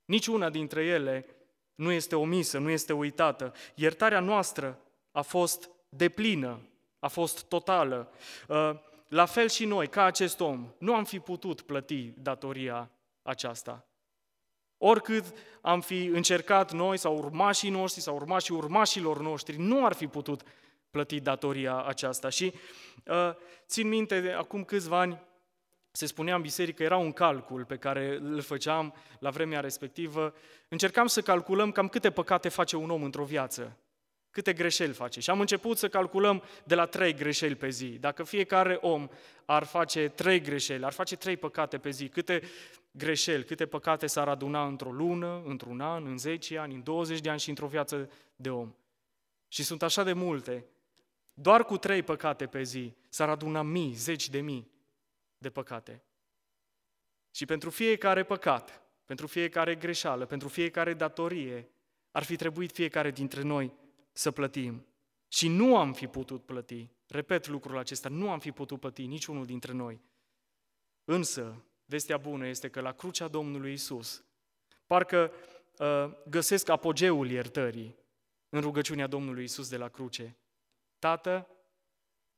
Niciuna 0.06 0.50
dintre 0.50 0.86
ele 0.86 1.26
nu 1.76 1.92
este 1.92 2.16
omisă, 2.16 2.58
nu 2.58 2.70
este 2.70 2.94
uitată. 2.94 3.54
Iertarea 3.76 4.20
noastră 4.20 4.80
a 5.12 5.22
fost 5.22 5.70
deplină, 5.90 6.62
a 7.02 7.08
fost 7.08 7.44
totală. 7.44 8.12
Uh, 8.48 8.72
la 9.08 9.26
fel 9.26 9.50
și 9.50 9.66
noi, 9.66 9.88
ca 9.88 10.04
acest 10.04 10.40
om, 10.40 10.74
nu 10.78 10.96
am 10.96 11.04
fi 11.04 11.20
putut 11.20 11.62
plăti 11.62 12.14
datoria 12.18 12.92
aceasta. 13.22 13.86
Oricât 14.78 15.26
am 15.62 15.82
fi 15.82 16.06
încercat 16.06 16.72
noi 16.72 16.98
sau 16.98 17.18
urmașii 17.18 17.70
noștri 17.70 18.02
sau 18.02 18.16
urmașii 18.16 18.56
urmașilor 18.56 19.20
noștri, 19.20 19.58
nu 19.58 19.86
ar 19.86 19.94
fi 19.94 20.08
putut 20.08 20.42
plăti 20.90 21.20
datoria 21.20 21.84
aceasta. 21.84 22.30
Și 22.30 22.54
uh, 23.06 23.32
țin 23.68 23.88
minte, 23.88 24.34
acum 24.38 24.64
câțiva 24.64 25.00
ani, 25.00 25.22
se 25.92 26.06
spunea 26.06 26.36
în 26.36 26.42
biserică, 26.42 26.84
era 26.84 26.98
un 26.98 27.12
calcul 27.12 27.66
pe 27.66 27.78
care 27.78 28.18
îl 28.22 28.42
făceam 28.42 28.94
la 29.20 29.30
vremea 29.30 29.60
respectivă. 29.60 30.34
Încercam 30.68 31.08
să 31.08 31.22
calculăm 31.22 31.72
cam 31.72 31.88
câte 31.88 32.12
păcate 32.12 32.50
face 32.50 32.76
un 32.76 32.90
om 32.90 33.04
într-o 33.04 33.24
viață. 33.24 33.78
Câte 34.32 34.54
greșeli 34.54 34.94
face? 34.94 35.20
Și 35.20 35.30
am 35.30 35.40
început 35.40 35.78
să 35.78 35.90
calculăm 35.90 36.44
de 36.64 36.76
la 36.76 36.86
trei 36.86 37.14
greșeli 37.14 37.56
pe 37.56 37.70
zi. 37.70 37.88
Dacă 37.88 38.24
fiecare 38.24 38.78
om 38.82 39.08
ar 39.46 39.64
face 39.64 40.10
trei 40.10 40.42
greșeli, 40.42 40.84
ar 40.84 40.92
face 40.92 41.16
trei 41.16 41.38
păcate 41.38 41.78
pe 41.78 41.90
zi, 41.90 42.10
câte 42.10 42.42
greșeli, 42.92 43.44
câte 43.44 43.66
păcate 43.66 44.08
s-ar 44.08 44.28
aduna 44.28 44.66
într-o 44.66 44.92
lună, 44.92 45.42
într-un 45.46 45.82
an, 45.82 46.06
în 46.06 46.18
10 46.18 46.58
ani, 46.58 46.74
în 46.74 46.84
20 46.84 47.20
de 47.20 47.30
ani 47.30 47.40
și 47.40 47.50
într-o 47.50 47.68
viață 47.68 48.12
de 48.36 48.50
om. 48.50 48.74
Și 49.48 49.64
sunt 49.64 49.84
așa 49.84 50.04
de 50.04 50.14
multe. 50.14 50.66
Doar 51.34 51.66
cu 51.66 51.78
trei 51.78 52.04
păcate 52.04 52.48
pe 52.48 52.64
zi 52.64 52.96
s-ar 53.10 53.30
aduna 53.30 53.62
mii, 53.62 53.94
zeci 53.94 54.30
de 54.30 54.40
mii 54.40 54.72
de 55.38 55.50
păcate. 55.50 56.04
Și 57.32 57.46
pentru 57.46 57.70
fiecare 57.70 58.24
păcat, 58.24 58.82
pentru 59.06 59.28
fiecare 59.28 59.76
greșeală, 59.76 60.26
pentru 60.26 60.48
fiecare 60.48 60.94
datorie, 60.94 61.70
ar 62.12 62.24
fi 62.24 62.36
trebuit 62.36 62.72
fiecare 62.72 63.12
dintre 63.12 63.42
noi 63.42 63.80
să 64.12 64.32
plătim. 64.32 64.86
Și 65.28 65.48
nu 65.48 65.78
am 65.78 65.94
fi 65.94 66.08
putut 66.08 66.46
plăti. 66.46 66.90
Repet 67.08 67.48
lucrul 67.48 67.78
acesta, 67.78 68.10
nu 68.10 68.32
am 68.32 68.40
fi 68.40 68.52
putut 68.52 68.80
plăti 68.80 69.06
niciunul 69.06 69.46
dintre 69.46 69.72
noi. 69.72 70.02
Însă, 71.04 71.66
vestea 71.86 72.18
bună 72.18 72.48
este 72.48 72.70
că 72.70 72.82
la 72.82 72.92
crucea 72.92 73.28
Domnului 73.28 73.74
Isus, 73.74 74.24
parcă 74.86 75.32
uh, 75.78 76.12
găsesc 76.30 76.70
apogeul 76.70 77.30
iertării 77.30 77.96
în 78.50 78.62
rugăciunea 78.62 79.08
Domnului 79.08 79.44
Isus 79.44 79.70
de 79.70 79.78
la 79.78 79.88
cruce. 79.88 80.38
Tată, 81.00 81.48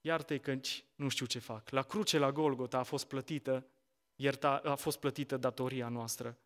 iartă-i 0.01 0.39
căci 0.39 0.83
nu 0.95 1.09
știu 1.09 1.25
ce 1.25 1.39
fac. 1.39 1.69
La 1.69 1.81
cruce, 1.81 2.17
la 2.17 2.31
Golgota, 2.31 2.77
a 2.77 2.83
fost 2.83 3.05
plătită, 3.05 3.67
ierta, 4.15 4.61
a 4.63 4.75
fost 4.75 4.99
plătită 4.99 5.37
datoria 5.37 5.87
noastră. 5.87 6.37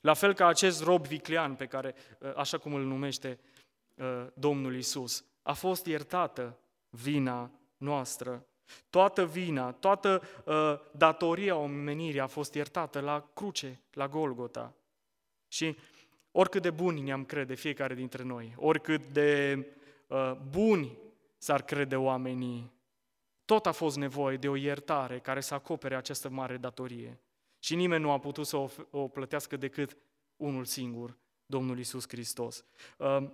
La 0.00 0.14
fel 0.14 0.34
ca 0.34 0.46
acest 0.46 0.82
rob 0.82 1.06
viclean 1.06 1.54
pe 1.54 1.66
care, 1.66 1.94
uh, 2.18 2.34
așa 2.34 2.58
cum 2.58 2.74
îl 2.74 2.84
numește 2.84 3.38
Uh, 3.38 3.51
Domnul 4.34 4.76
Isus. 4.76 5.24
A 5.42 5.52
fost 5.52 5.86
iertată 5.86 6.58
vina 6.90 7.50
noastră. 7.76 8.46
Toată 8.90 9.26
vina, 9.26 9.72
toată 9.72 10.22
uh, 10.44 10.80
datoria 10.96 11.56
omenirii 11.56 12.20
a 12.20 12.26
fost 12.26 12.54
iertată 12.54 13.00
la 13.00 13.30
cruce, 13.34 13.80
la 13.92 14.08
Golgota. 14.08 14.74
Și 15.48 15.76
oricât 16.30 16.62
de 16.62 16.70
buni 16.70 17.00
ne-am 17.00 17.24
crede 17.24 17.54
fiecare 17.54 17.94
dintre 17.94 18.22
noi, 18.22 18.54
oricât 18.56 19.06
de 19.06 19.66
uh, 20.06 20.32
buni 20.50 20.98
s-ar 21.38 21.62
crede 21.62 21.96
oamenii, 21.96 22.72
tot 23.44 23.66
a 23.66 23.72
fost 23.72 23.96
nevoie 23.96 24.36
de 24.36 24.48
o 24.48 24.56
iertare 24.56 25.18
care 25.18 25.40
să 25.40 25.54
acopere 25.54 25.96
această 25.96 26.28
mare 26.28 26.56
datorie. 26.56 27.20
Și 27.58 27.74
nimeni 27.74 28.02
nu 28.02 28.10
a 28.10 28.18
putut 28.18 28.46
să 28.46 28.56
o, 28.56 28.68
o 28.90 29.08
plătească 29.08 29.56
decât 29.56 29.96
unul 30.36 30.64
singur, 30.64 31.16
Domnul 31.46 31.78
Isus 31.78 32.08
Hristos. 32.08 32.64
Uh, 32.96 33.30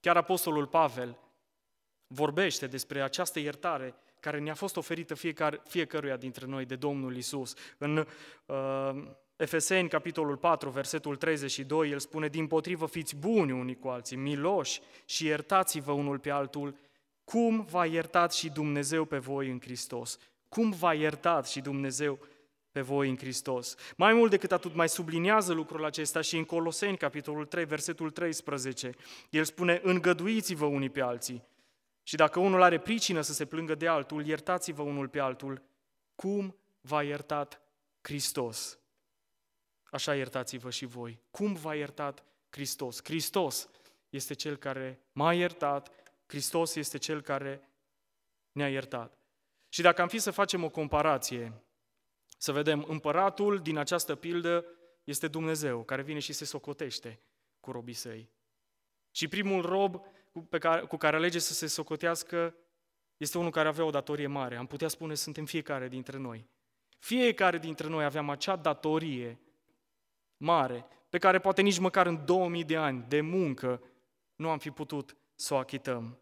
Chiar 0.00 0.16
Apostolul 0.16 0.66
Pavel 0.66 1.18
vorbește 2.06 2.66
despre 2.66 3.02
această 3.02 3.38
iertare 3.38 3.94
care 4.20 4.38
ne-a 4.38 4.54
fost 4.54 4.76
oferită 4.76 5.14
fiecare, 5.14 5.62
fiecăruia 5.68 6.16
dintre 6.16 6.46
noi 6.46 6.64
de 6.64 6.76
Domnul 6.76 7.16
Isus. 7.16 7.54
În 7.78 8.06
uh, 8.46 8.56
Efeseni, 9.36 9.88
capitolul 9.88 10.36
4, 10.36 10.70
versetul 10.70 11.16
32, 11.16 11.90
el 11.90 11.98
spune, 11.98 12.28
din 12.28 12.46
potrivă 12.46 12.86
fiți 12.86 13.16
buni 13.16 13.52
unii 13.52 13.78
cu 13.78 13.88
alții, 13.88 14.16
miloși 14.16 14.80
și 15.04 15.26
iertați-vă 15.26 15.92
unul 15.92 16.18
pe 16.18 16.30
altul, 16.30 16.76
cum 17.24 17.64
v-a 17.64 17.86
iertat 17.86 18.32
și 18.32 18.50
Dumnezeu 18.50 19.04
pe 19.04 19.18
voi 19.18 19.50
în 19.50 19.60
Hristos. 19.60 20.18
Cum 20.48 20.70
v-a 20.70 20.94
iertat 20.94 21.48
și 21.48 21.60
Dumnezeu 21.60 22.18
pe 22.78 22.84
voi 22.84 23.08
în 23.08 23.16
Hristos. 23.16 23.74
Mai 23.96 24.12
mult 24.12 24.30
decât 24.30 24.52
atât, 24.52 24.74
mai 24.74 24.88
subliniază 24.88 25.52
lucrul 25.52 25.84
acesta 25.84 26.20
și 26.20 26.36
în 26.36 26.44
Coloseni, 26.44 26.96
capitolul 26.96 27.46
3, 27.46 27.64
versetul 27.64 28.10
13. 28.10 28.90
El 29.30 29.44
spune, 29.44 29.80
îngăduiți-vă 29.82 30.64
unii 30.64 30.90
pe 30.90 31.00
alții 31.00 31.44
Și 32.02 32.16
dacă 32.16 32.40
unul 32.40 32.62
are 32.62 32.78
pricină 32.78 33.20
să 33.20 33.32
se 33.32 33.44
plângă 33.44 33.74
de 33.74 33.88
altul, 33.88 34.26
iertați-vă 34.26 34.82
unul 34.82 35.08
pe 35.08 35.18
altul, 35.18 35.62
cum 36.14 36.56
v-a 36.80 37.02
iertat 37.02 37.60
Hristos. 38.00 38.78
Așa 39.90 40.14
iertați-vă 40.14 40.70
și 40.70 40.84
voi. 40.84 41.20
Cum 41.30 41.54
v-a 41.54 41.74
iertat 41.74 42.24
Hristos? 42.50 43.00
Hristos 43.04 43.68
este 44.08 44.34
Cel 44.34 44.56
care 44.56 45.00
m-a 45.12 45.32
iertat, 45.32 45.90
Hristos 46.26 46.74
este 46.74 46.98
Cel 46.98 47.20
care 47.20 47.68
ne-a 48.52 48.68
iertat. 48.68 49.18
Și 49.68 49.82
dacă 49.82 50.02
am 50.02 50.08
fi 50.08 50.18
să 50.18 50.30
facem 50.30 50.64
o 50.64 50.68
comparație, 50.68 51.62
să 52.38 52.52
vedem, 52.52 52.84
împăratul 52.88 53.58
din 53.58 53.76
această 53.76 54.14
pildă 54.14 54.64
este 55.04 55.28
Dumnezeu, 55.28 55.82
care 55.84 56.02
vine 56.02 56.18
și 56.18 56.32
se 56.32 56.44
socotește 56.44 57.20
cu 57.60 57.70
robii 57.70 57.94
săi. 57.94 58.30
Și 59.10 59.28
primul 59.28 59.62
rob 59.62 60.00
pe 60.48 60.58
care, 60.58 60.80
cu 60.80 60.96
care 60.96 61.16
alege 61.16 61.38
să 61.38 61.52
se 61.52 61.66
socotească 61.66 62.54
este 63.16 63.38
unul 63.38 63.50
care 63.50 63.68
avea 63.68 63.84
o 63.84 63.90
datorie 63.90 64.26
mare. 64.26 64.56
Am 64.56 64.66
putea 64.66 64.88
spune, 64.88 65.14
suntem 65.14 65.44
fiecare 65.44 65.88
dintre 65.88 66.18
noi. 66.18 66.48
Fiecare 66.98 67.58
dintre 67.58 67.88
noi 67.88 68.04
aveam 68.04 68.30
acea 68.30 68.56
datorie 68.56 69.40
mare, 70.36 70.86
pe 71.08 71.18
care 71.18 71.38
poate 71.38 71.62
nici 71.62 71.78
măcar 71.78 72.06
în 72.06 72.24
2000 72.24 72.64
de 72.64 72.76
ani 72.76 73.04
de 73.08 73.20
muncă 73.20 73.82
nu 74.34 74.50
am 74.50 74.58
fi 74.58 74.70
putut 74.70 75.16
să 75.34 75.54
o 75.54 75.56
achităm. 75.56 76.20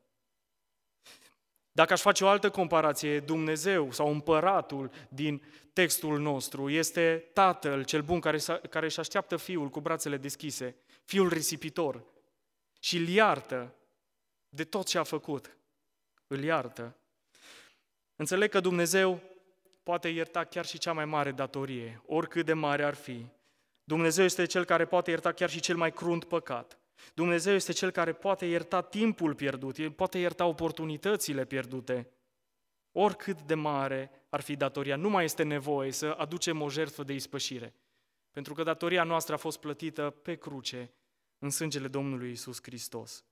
Dacă 1.77 1.93
aș 1.93 2.01
face 2.01 2.25
o 2.25 2.29
altă 2.29 2.51
comparație, 2.51 3.21
Dumnezeu 3.21 3.93
sau 3.93 4.11
împăratul 4.11 4.91
din 5.09 5.43
textul 5.73 6.19
nostru 6.19 6.69
este 6.69 7.31
tatăl 7.33 7.85
cel 7.85 8.03
bun 8.03 8.21
care, 8.21 8.39
care 8.71 8.85
își 8.85 9.01
așteaptă 9.01 9.37
fiul 9.37 9.69
cu 9.69 9.81
brațele 9.81 10.17
deschise, 10.17 10.77
fiul 11.05 11.29
risipitor, 11.29 12.05
și 12.81 12.97
îl 12.97 13.09
iartă 13.09 13.75
de 14.49 14.65
tot 14.65 14.87
ce 14.87 14.99
a 14.99 15.03
făcut. 15.03 15.57
Îl 16.27 16.43
iartă. 16.43 16.97
Înțeleg 18.17 18.51
că 18.51 18.61
Dumnezeu 18.61 19.21
poate 19.83 20.09
ierta 20.09 20.45
chiar 20.45 20.67
și 20.67 20.79
cea 20.79 20.93
mai 20.93 21.05
mare 21.05 21.33
datorie, 21.33 22.03
oricât 22.07 22.45
de 22.45 22.53
mare 22.53 22.85
ar 22.85 22.95
fi. 22.95 23.27
Dumnezeu 23.85 24.25
este 24.25 24.47
Cel 24.47 24.65
care 24.65 24.85
poate 24.85 25.11
ierta 25.11 25.33
chiar 25.33 25.51
și 25.51 25.61
cel 25.61 25.77
mai 25.77 25.93
crunt 25.93 26.25
păcat. 26.25 26.79
Dumnezeu 27.15 27.55
este 27.55 27.73
Cel 27.73 27.91
care 27.91 28.13
poate 28.13 28.47
ierta 28.47 28.83
timpul 28.83 29.35
pierdut, 29.35 29.79
El 29.79 29.93
poate 29.93 30.19
ierta 30.19 30.47
oportunitățile 30.47 31.45
pierdute. 31.45 32.11
Oricât 32.93 33.43
de 33.43 33.55
mare 33.55 34.11
ar 34.29 34.41
fi 34.41 34.57
datoria, 34.57 34.97
nu 34.97 35.09
mai 35.09 35.25
este 35.25 35.43
nevoie 35.43 35.91
să 35.91 36.07
aducem 36.07 36.63
o 36.63 36.71
jertfă 36.71 37.03
de 37.03 37.13
ispășire. 37.13 37.75
Pentru 38.31 38.55
că 38.55 38.63
datoria 38.63 39.05
noastră 39.05 39.35
a 39.35 39.37
fost 39.37 39.59
plătită 39.61 40.11
pe 40.11 40.35
cruce 40.35 40.91
în 41.39 41.51
sângele 41.51 41.89
Domnului 41.89 42.31
Isus 42.31 42.59
Hristos. 42.63 43.25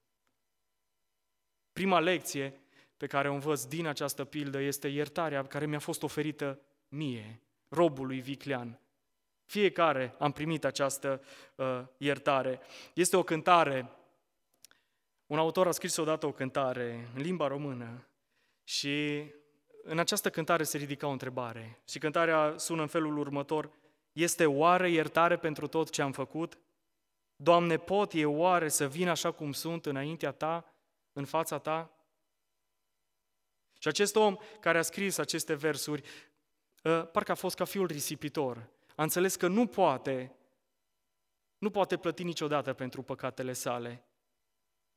Prima 1.72 2.00
lecție 2.00 2.60
pe 2.96 3.06
care 3.06 3.28
o 3.28 3.32
învăț 3.32 3.64
din 3.64 3.86
această 3.86 4.24
pildă 4.24 4.60
este 4.60 4.88
iertarea 4.88 5.46
care 5.46 5.66
mi-a 5.66 5.78
fost 5.78 6.02
oferită 6.02 6.60
mie, 6.88 7.42
robului 7.68 8.20
viclean. 8.20 8.80
Fiecare 9.44 10.14
am 10.18 10.32
primit 10.32 10.64
această 10.64 11.22
uh, 11.54 11.82
iertare. 11.96 12.60
Este 12.94 13.16
o 13.16 13.22
cântare, 13.22 13.90
un 15.26 15.38
autor 15.38 15.66
a 15.66 15.70
scris 15.70 15.96
odată 15.96 16.26
o 16.26 16.32
cântare 16.32 17.10
în 17.14 17.22
limba 17.22 17.46
română 17.46 18.06
și 18.64 19.24
în 19.82 19.98
această 19.98 20.30
cântare 20.30 20.62
se 20.62 20.78
ridica 20.78 21.06
o 21.06 21.10
întrebare. 21.10 21.82
Și 21.88 21.98
cântarea 21.98 22.54
sună 22.56 22.82
în 22.82 22.88
felul 22.88 23.18
următor, 23.18 23.70
este 24.12 24.46
oare 24.46 24.90
iertare 24.90 25.36
pentru 25.36 25.66
tot 25.66 25.90
ce 25.90 26.02
am 26.02 26.12
făcut? 26.12 26.58
Doamne, 27.36 27.76
pot 27.76 28.14
eu 28.14 28.34
oare 28.34 28.68
să 28.68 28.88
vin 28.88 29.08
așa 29.08 29.30
cum 29.30 29.52
sunt 29.52 29.86
înaintea 29.86 30.32
Ta, 30.32 30.74
în 31.12 31.24
fața 31.24 31.58
Ta? 31.58 31.94
Și 33.78 33.88
acest 33.88 34.16
om 34.16 34.36
care 34.60 34.78
a 34.78 34.82
scris 34.82 35.18
aceste 35.18 35.54
versuri, 35.54 36.02
ă, 36.84 37.04
parcă 37.04 37.30
a 37.30 37.34
fost 37.34 37.56
ca 37.56 37.64
fiul 37.64 37.86
risipitor. 37.86 38.68
A 38.94 39.02
înțeles 39.02 39.36
că 39.36 39.46
nu 39.48 39.66
poate, 39.66 40.36
nu 41.58 41.70
poate 41.70 41.96
plăti 41.96 42.22
niciodată 42.22 42.72
pentru 42.72 43.02
păcatele 43.02 43.52
sale. 43.52 44.04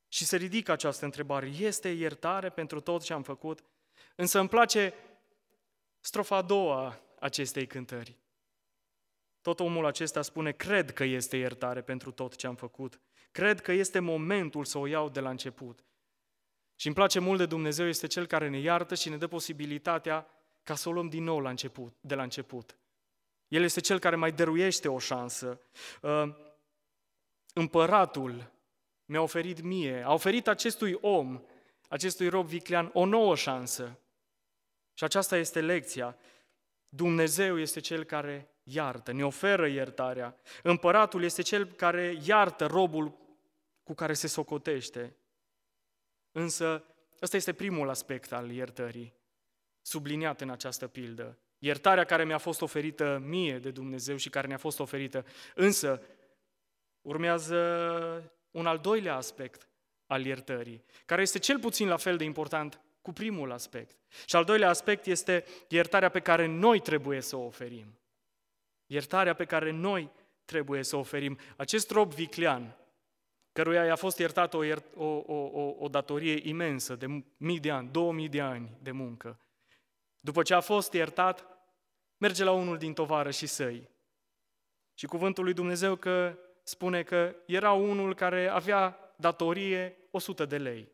Și 0.08 0.26
se 0.26 0.38
ridică 0.38 0.72
această 0.72 1.06
întrebare, 1.06 1.48
este 1.48 1.90
iertare 1.90 2.50
pentru 2.50 2.80
tot 2.80 3.04
ce 3.04 3.14
am 3.14 3.24
făcut? 3.24 3.64
Însă 4.16 4.40
îmi 4.40 4.50
place 4.50 4.94
strofa 6.00 6.36
a 6.36 6.42
doua 6.42 7.02
acestei 7.20 7.68
cântări. 7.68 8.18
Tot 9.42 9.60
omul 9.60 9.86
acesta 9.86 10.22
spune, 10.22 10.52
cred 10.52 10.94
că 10.94 11.04
este 11.04 11.38
iertare 11.38 11.82
pentru 11.82 12.12
tot 12.12 12.36
ce 12.36 12.48
am 12.48 12.56
făcut. 12.56 13.00
Cred 13.32 13.62
că 13.62 13.72
este 13.72 14.00
momentul 14.00 14.66
să 14.66 14.78
o 14.78 14.88
iau 14.88 15.10
de 15.10 15.20
la 15.20 15.30
început. 15.30 15.86
Și 16.76 16.86
îmi 16.86 16.96
place 16.96 17.20
mult 17.20 17.38
de 17.38 17.46
Dumnezeu, 17.46 17.88
este 17.88 18.08
Cel 18.08 18.26
care 18.26 18.50
ne 18.50 18.60
iartă 18.60 18.96
și 18.96 19.10
ne 19.10 19.18
dă 19.18 19.28
posibilitatea 19.28 20.28
ca 20.64 20.76
să 20.76 20.90
o 20.90 20.92
luăm 20.92 21.10
din 21.10 21.24
nou 21.24 21.40
la 21.40 21.50
început, 21.50 21.96
de 22.02 22.16
la 22.16 22.24
început. 22.24 22.78
El 23.48 23.64
este 23.64 23.80
Cel 23.80 24.00
care 24.00 24.16
mai 24.16 24.32
dăruiește 24.32 24.88
o 24.88 25.00
șansă. 25.00 25.62
Uh, 26.02 26.36
împăratul 27.54 28.52
mi-a 29.06 29.22
oferit 29.22 29.62
mie, 29.62 30.04
a 30.06 30.14
oferit 30.14 30.48
acestui 30.48 30.98
om, 31.02 31.42
acestui 31.90 32.28
rob 32.28 32.48
viclean, 32.48 32.90
o 32.94 33.06
nouă 33.06 33.36
șansă. 33.36 34.00
Și 34.94 35.04
aceasta 35.04 35.38
este 35.38 35.62
lecția. 35.62 36.18
Dumnezeu 36.90 37.60
este 37.60 37.80
Cel 37.80 38.04
care 38.04 38.58
iartă, 38.64 39.12
ne 39.12 39.26
oferă 39.26 39.68
iertarea. 39.68 40.36
Împăratul 40.64 41.24
este 41.24 41.42
cel 41.42 41.66
care 41.66 42.18
iartă 42.26 42.66
robul 42.66 43.18
cu 43.84 43.94
care 43.94 44.14
se 44.14 44.28
socotește. 44.28 45.16
Însă, 46.32 46.84
ăsta 47.22 47.36
este 47.36 47.54
primul 47.54 47.90
aspect 47.90 48.32
al 48.32 48.52
iertării, 48.52 49.14
subliniat 49.82 50.42
în 50.42 50.50
această 50.50 50.88
pildă. 50.88 51.38
Iertarea 51.60 52.04
care 52.04 52.26
mi-a 52.26 52.38
fost 52.38 52.62
oferită 52.62 53.22
mie 53.24 53.60
de 53.60 53.72
Dumnezeu 53.72 54.16
și 54.16 54.30
care 54.30 54.48
ne-a 54.48 54.58
fost 54.58 54.80
oferită. 54.80 55.26
Însă, 55.56 56.02
urmează 57.02 57.58
un 58.52 58.66
al 58.66 58.78
doilea 58.78 59.16
aspect 59.16 59.70
al 60.06 60.26
iertării, 60.26 60.84
care 61.06 61.22
este 61.22 61.40
cel 61.40 61.60
puțin 61.60 61.88
la 61.88 61.98
fel 61.98 62.18
de 62.18 62.24
important 62.24 62.82
cu 63.02 63.14
primul 63.14 63.52
aspect. 63.52 63.98
Și 64.26 64.36
al 64.36 64.44
doilea 64.44 64.70
aspect 64.70 65.06
este 65.06 65.46
iertarea 65.68 66.10
pe 66.10 66.20
care 66.20 66.46
noi 66.46 66.80
trebuie 66.80 67.22
să 67.22 67.36
o 67.36 67.46
oferim. 67.46 68.00
Iertarea 68.86 69.34
pe 69.34 69.46
care 69.46 69.72
noi 69.72 70.12
trebuie 70.46 70.84
să 70.84 70.96
o 70.96 71.00
oferim. 71.00 71.38
Acest 71.56 71.92
rob 71.92 72.14
viclean, 72.14 72.78
căruia 73.52 73.86
i-a 73.86 73.96
fost 73.96 74.18
iertată 74.18 74.58
o, 74.58 74.64
o, 74.96 75.24
o, 75.26 75.34
o, 75.34 75.76
o 75.80 75.88
datorie 75.88 76.50
imensă 76.50 76.96
de 76.96 77.24
mii 77.38 77.60
de 77.60 77.72
ani, 77.72 77.90
două 77.92 78.14
mii 78.14 78.30
de 78.30 78.42
ani 78.42 78.78
de 78.82 78.92
muncă. 78.92 79.40
După 80.28 80.42
ce 80.42 80.54
a 80.54 80.60
fost 80.60 80.94
iertat, 80.94 81.48
merge 82.18 82.44
la 82.44 82.52
unul 82.52 82.78
din 82.78 82.94
tovarășii 82.94 83.48
săi. 83.48 83.90
Și 84.94 85.06
cuvântul 85.06 85.44
lui 85.44 85.54
Dumnezeu 85.54 85.96
că 85.96 86.38
spune 86.64 87.04
că 87.04 87.36
era 87.46 87.72
unul 87.72 88.16
care 88.16 88.48
avea 88.48 89.14
datorie 89.16 89.98
100 90.12 90.46
de 90.46 90.58
lei. 90.58 90.92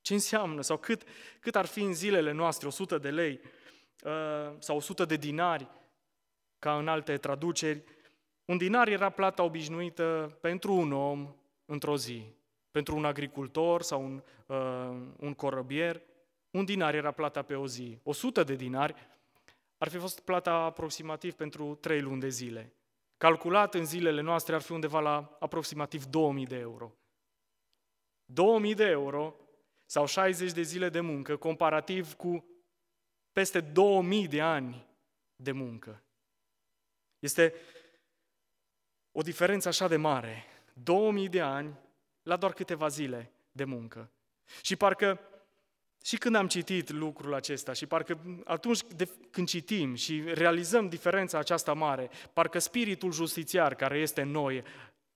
Ce 0.00 0.12
înseamnă? 0.12 0.60
Sau 0.60 0.76
cât, 0.76 1.02
cât 1.40 1.56
ar 1.56 1.66
fi 1.66 1.80
în 1.80 1.94
zilele 1.94 2.32
noastre 2.32 2.66
100 2.66 2.98
de 2.98 3.10
lei 3.10 3.40
uh, 4.04 4.56
sau 4.58 4.76
100 4.76 5.04
de 5.04 5.16
dinari? 5.16 5.68
ca 6.58 6.78
în 6.78 6.88
alte 6.88 7.16
traduceri, 7.16 7.82
un 8.44 8.56
dinar 8.56 8.88
era 8.88 9.10
plata 9.10 9.42
obișnuită 9.42 10.38
pentru 10.40 10.74
un 10.74 10.92
om 10.92 11.34
într-o 11.64 11.96
zi. 11.96 12.22
Pentru 12.70 12.96
un 12.96 13.04
agricultor 13.04 13.82
sau 13.82 14.02
un, 14.02 14.22
uh, 14.46 14.96
un 15.16 15.34
corăbier, 15.34 16.02
un 16.54 16.64
dinar 16.64 16.94
era 16.94 17.10
plata 17.10 17.42
pe 17.42 17.54
o 17.54 17.66
zi. 17.66 17.98
100 18.02 18.44
de 18.44 18.54
dinari 18.54 18.94
ar 19.78 19.88
fi 19.88 19.98
fost 19.98 20.20
plata 20.20 20.52
aproximativ 20.52 21.34
pentru 21.34 21.74
3 21.74 22.00
luni 22.00 22.20
de 22.20 22.28
zile. 22.28 22.72
Calculat 23.16 23.74
în 23.74 23.84
zilele 23.84 24.20
noastre 24.20 24.54
ar 24.54 24.60
fi 24.60 24.72
undeva 24.72 25.00
la 25.00 25.36
aproximativ 25.40 26.04
2000 26.04 26.46
de 26.46 26.56
euro. 26.56 26.96
2000 28.24 28.74
de 28.74 28.84
euro 28.84 29.36
sau 29.84 30.06
60 30.06 30.52
de 30.52 30.62
zile 30.62 30.88
de 30.88 31.00
muncă 31.00 31.36
comparativ 31.36 32.14
cu 32.14 32.44
peste 33.32 33.60
2000 33.60 34.28
de 34.28 34.40
ani 34.40 34.86
de 35.36 35.52
muncă. 35.52 36.02
Este 37.18 37.54
o 39.12 39.22
diferență 39.22 39.68
așa 39.68 39.88
de 39.88 39.96
mare. 39.96 40.44
2000 40.72 41.28
de 41.28 41.40
ani 41.40 41.78
la 42.22 42.36
doar 42.36 42.52
câteva 42.52 42.88
zile 42.88 43.32
de 43.52 43.64
muncă. 43.64 44.10
Și 44.62 44.76
parcă 44.76 45.20
și 46.04 46.16
când 46.16 46.34
am 46.34 46.46
citit 46.46 46.90
lucrul 46.90 47.34
acesta 47.34 47.72
și 47.72 47.86
parcă 47.86 48.18
atunci 48.44 48.80
de, 48.96 49.08
când 49.30 49.48
citim 49.48 49.94
și 49.94 50.22
realizăm 50.26 50.88
diferența 50.88 51.38
aceasta 51.38 51.72
mare, 51.72 52.10
parcă 52.32 52.58
spiritul 52.58 53.12
justițiar 53.12 53.74
care 53.74 53.98
este 53.98 54.20
în 54.20 54.30
noi 54.30 54.62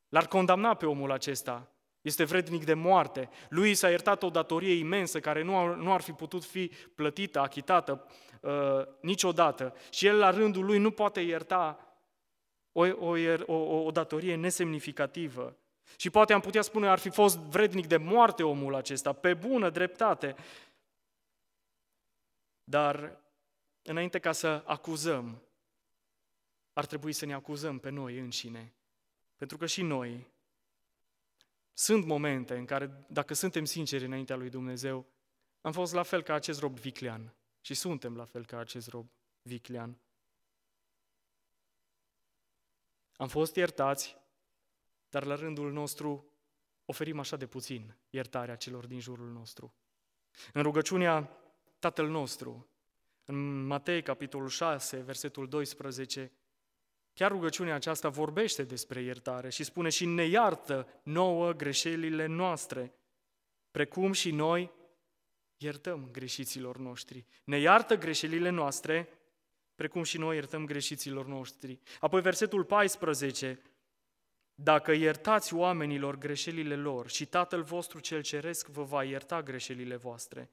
l-ar 0.09 0.27
condamna 0.27 0.75
pe 0.75 0.87
omul 0.87 1.11
acesta. 1.11 1.71
Este 2.01 2.25
vrednic 2.25 2.65
de 2.65 2.75
moarte. 2.75 3.29
Lui 3.49 3.75
s-a 3.75 3.89
iertat 3.89 4.23
o 4.23 4.31
datorie 4.31 4.75
imensă 4.75 5.21
care 5.21 5.43
nu 5.43 5.59
ar, 5.59 5.75
nu 5.75 5.93
ar 5.93 6.01
fi 6.01 6.13
putut 6.13 6.45
fi 6.45 6.71
plătită, 6.95 7.41
achitată 7.41 8.07
uh, 8.41 8.51
niciodată. 9.01 9.75
Și 9.91 10.07
el 10.07 10.19
la 10.19 10.31
rândul 10.31 10.65
lui 10.65 10.79
nu 10.79 10.91
poate 10.91 11.21
ierta 11.21 11.79
o, 12.73 12.87
o, 12.99 13.17
o, 13.47 13.85
o 13.85 13.91
datorie 13.91 14.37
nesemnificativă. 14.37 15.57
Și 15.97 16.11
poate 16.11 16.33
am 16.33 16.41
putea 16.41 16.63
spune 16.63 16.89
ar 16.89 16.99
fi 16.99 17.11
fost 17.11 17.39
vrednic 17.39 17.87
de 17.87 17.97
moarte 17.97 18.43
omul 18.43 18.75
acesta, 18.75 19.13
pe 19.13 19.35
bună 19.35 19.71
dreptate. 19.71 20.37
Dar 22.69 23.21
înainte 23.83 24.19
ca 24.19 24.33
să 24.33 24.63
acuzăm, 24.67 25.43
ar 26.73 26.87
trebui 26.87 27.13
să 27.13 27.27
ne 27.27 27.35
acuzăm 27.35 27.79
pe 27.79 27.91
noi 27.91 28.19
înșine. 28.19 28.75
Pentru 29.37 29.57
că 29.57 29.67
și 29.67 29.83
noi 29.83 30.27
sunt 31.73 32.05
momente 32.05 32.57
în 32.57 32.65
care, 32.65 33.05
dacă 33.09 33.35
suntem 33.35 33.65
sinceri 33.65 34.05
înaintea 34.05 34.37
lui 34.37 34.49
Dumnezeu, 34.49 35.07
am 35.61 35.73
fost 35.73 35.93
la 35.93 36.03
fel 36.03 36.23
ca 36.23 36.35
acest 36.35 36.61
rob 36.61 36.79
viclean. 36.79 37.35
Și 37.61 37.75
suntem 37.75 38.17
la 38.17 38.25
fel 38.25 38.47
ca 38.47 38.59
acest 38.59 38.89
rob 38.89 39.11
viclean. 39.43 39.99
Am 43.17 43.29
fost 43.29 43.57
iertați, 43.57 44.17
dar 45.09 45.25
la 45.25 45.35
rândul 45.35 45.73
nostru 45.73 46.33
oferim 46.85 47.19
așa 47.19 47.37
de 47.37 47.47
puțin 47.47 47.97
iertarea 48.11 48.57
celor 48.57 48.87
din 48.87 49.01
jurul 49.01 49.31
nostru. 49.31 49.75
În 50.53 50.63
rugăciunea 50.63 51.39
Tatăl 51.79 52.09
nostru, 52.09 52.69
în 53.25 53.67
Matei, 53.67 54.03
capitolul 54.03 54.49
6, 54.49 54.97
versetul 54.97 55.49
12, 55.49 56.33
chiar 57.13 57.31
rugăciunea 57.31 57.75
aceasta 57.75 58.09
vorbește 58.09 58.63
despre 58.63 59.01
iertare 59.01 59.51
și 59.51 59.65
spune 59.65 59.89
și 59.89 60.07
ne 60.07 60.25
iartă 60.25 61.01
nouă 61.03 61.53
greșelile 61.53 62.27
noastre, 62.27 62.95
precum 63.71 64.13
și 64.13 64.31
noi 64.31 64.71
iertăm 65.57 66.09
greșiților 66.13 66.77
noștri. 66.77 67.27
Ne 67.45 67.59
iartă 67.59 67.97
greșelile 67.97 68.49
noastre, 68.49 69.09
precum 69.75 70.03
și 70.03 70.19
noi 70.19 70.35
iertăm 70.35 70.67
greșiților 70.67 71.27
noștri. 71.27 71.81
Apoi 72.01 72.21
versetul 72.21 72.65
14, 72.65 73.63
dacă 74.55 74.93
iertați 74.93 75.55
oamenilor 75.55 76.19
greșelile 76.19 76.77
lor 76.77 77.09
și 77.09 77.27
Tatăl 77.27 77.63
vostru 77.63 78.01
cel 78.01 78.23
ceresc 78.23 78.67
vă 78.67 78.83
va 78.83 79.05
ierta 79.05 79.43
greșelile 79.43 79.97
voastre. 79.97 80.51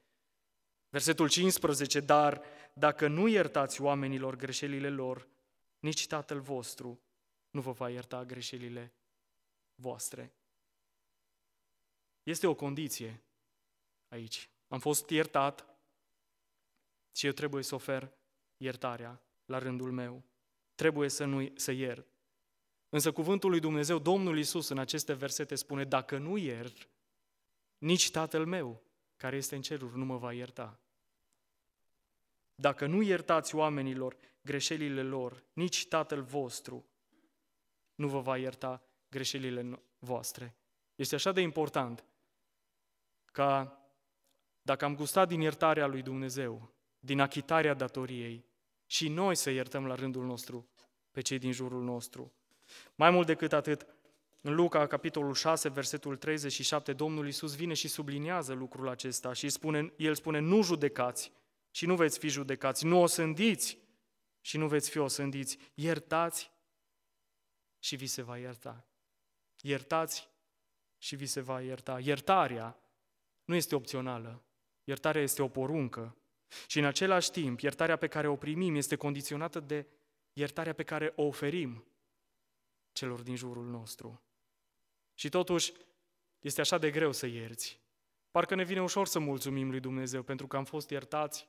Versetul 0.88 1.28
15, 1.28 2.00
dar 2.00 2.42
dacă 2.74 3.08
nu 3.08 3.26
iertați 3.26 3.80
oamenilor 3.80 4.36
greșelile 4.36 4.90
lor, 4.90 5.28
nici 5.78 6.06
Tatăl 6.06 6.40
vostru 6.40 7.00
nu 7.50 7.60
vă 7.60 7.72
va 7.72 7.90
ierta 7.90 8.24
greșelile 8.24 8.94
voastre. 9.74 10.32
Este 12.22 12.46
o 12.46 12.54
condiție 12.54 13.22
aici. 14.08 14.50
Am 14.68 14.78
fost 14.78 15.10
iertat 15.10 15.66
și 17.16 17.26
eu 17.26 17.32
trebuie 17.32 17.62
să 17.62 17.74
ofer 17.74 18.12
iertarea 18.56 19.22
la 19.44 19.58
rândul 19.58 19.92
meu. 19.92 20.22
Trebuie 20.74 21.08
să, 21.08 21.24
nu, 21.24 21.52
să 21.54 21.72
iert. 21.72 22.06
Însă 22.88 23.12
cuvântul 23.12 23.50
lui 23.50 23.60
Dumnezeu, 23.60 23.98
Domnul 23.98 24.36
Iisus, 24.36 24.68
în 24.68 24.78
aceste 24.78 25.12
versete 25.12 25.54
spune, 25.54 25.84
dacă 25.84 26.18
nu 26.18 26.36
iert, 26.36 26.88
nici 27.78 28.10
Tatăl 28.10 28.46
meu, 28.46 28.82
care 29.16 29.36
este 29.36 29.54
în 29.54 29.62
ceruri, 29.62 29.98
nu 29.98 30.04
mă 30.04 30.16
va 30.16 30.32
ierta. 30.32 30.80
Dacă 32.54 32.86
nu 32.86 33.02
iertați 33.02 33.54
oamenilor 33.54 34.16
greșelile 34.42 35.02
lor, 35.02 35.44
nici 35.52 35.88
Tatăl 35.88 36.22
vostru 36.22 36.86
nu 37.94 38.08
vă 38.08 38.20
va 38.20 38.38
ierta 38.38 38.82
greșelile 39.08 39.82
voastre. 39.98 40.56
Este 40.94 41.14
așa 41.14 41.32
de 41.32 41.40
important 41.40 42.04
ca 43.24 43.80
dacă 44.62 44.84
am 44.84 44.96
gustat 44.96 45.28
din 45.28 45.40
iertarea 45.40 45.86
lui 45.86 46.02
Dumnezeu, 46.02 46.74
din 46.98 47.20
achitarea 47.20 47.74
datoriei, 47.74 48.44
și 48.86 49.08
noi 49.08 49.34
să 49.34 49.50
iertăm 49.50 49.86
la 49.86 49.94
rândul 49.94 50.24
nostru 50.24 50.68
pe 51.10 51.20
cei 51.20 51.38
din 51.38 51.52
jurul 51.52 51.82
nostru. 51.82 52.32
Mai 52.94 53.10
mult 53.10 53.26
decât 53.26 53.52
atât, 53.52 53.86
în 54.46 54.54
Luca, 54.54 54.86
capitolul 54.86 55.34
6, 55.34 55.68
versetul 55.68 56.16
37, 56.16 56.92
Domnul 56.92 57.26
Iisus 57.26 57.56
vine 57.56 57.74
și 57.74 57.88
subliniază 57.88 58.52
lucrul 58.52 58.88
acesta 58.88 59.32
și 59.32 59.48
spune, 59.48 59.92
El 59.96 60.14
spune, 60.14 60.38
nu 60.38 60.62
judecați 60.62 61.32
și 61.70 61.86
nu 61.86 61.96
veți 61.96 62.18
fi 62.18 62.28
judecați, 62.28 62.84
nu 62.84 63.00
osândiți 63.00 63.78
și 64.40 64.56
nu 64.56 64.68
veți 64.68 64.90
fi 64.90 64.98
osândiți, 64.98 65.58
iertați 65.74 66.50
și 67.78 67.96
vi 67.96 68.06
se 68.06 68.22
va 68.22 68.38
ierta. 68.38 68.86
Iertați 69.60 70.28
și 70.98 71.16
vi 71.16 71.26
se 71.26 71.40
va 71.40 71.60
ierta. 71.60 72.00
Iertarea 72.00 72.78
nu 73.44 73.54
este 73.54 73.74
opțională, 73.74 74.44
iertarea 74.84 75.22
este 75.22 75.42
o 75.42 75.48
poruncă. 75.48 76.16
Și 76.66 76.78
în 76.78 76.84
același 76.84 77.30
timp, 77.30 77.60
iertarea 77.60 77.96
pe 77.96 78.08
care 78.08 78.28
o 78.28 78.36
primim 78.36 78.74
este 78.74 78.96
condiționată 78.96 79.60
de 79.60 79.86
iertarea 80.32 80.72
pe 80.72 80.82
care 80.82 81.12
o 81.16 81.22
oferim 81.22 81.84
celor 82.92 83.22
din 83.22 83.36
jurul 83.36 83.66
nostru. 83.66 84.20
Și 85.16 85.28
totuși, 85.28 85.72
este 86.40 86.60
așa 86.60 86.78
de 86.78 86.90
greu 86.90 87.12
să 87.12 87.26
ierți. 87.26 87.80
Parcă 88.30 88.54
ne 88.54 88.64
vine 88.64 88.82
ușor 88.82 89.06
să 89.06 89.18
mulțumim 89.18 89.70
lui 89.70 89.80
Dumnezeu 89.80 90.22
pentru 90.22 90.46
că 90.46 90.56
am 90.56 90.64
fost 90.64 90.90
iertați, 90.90 91.48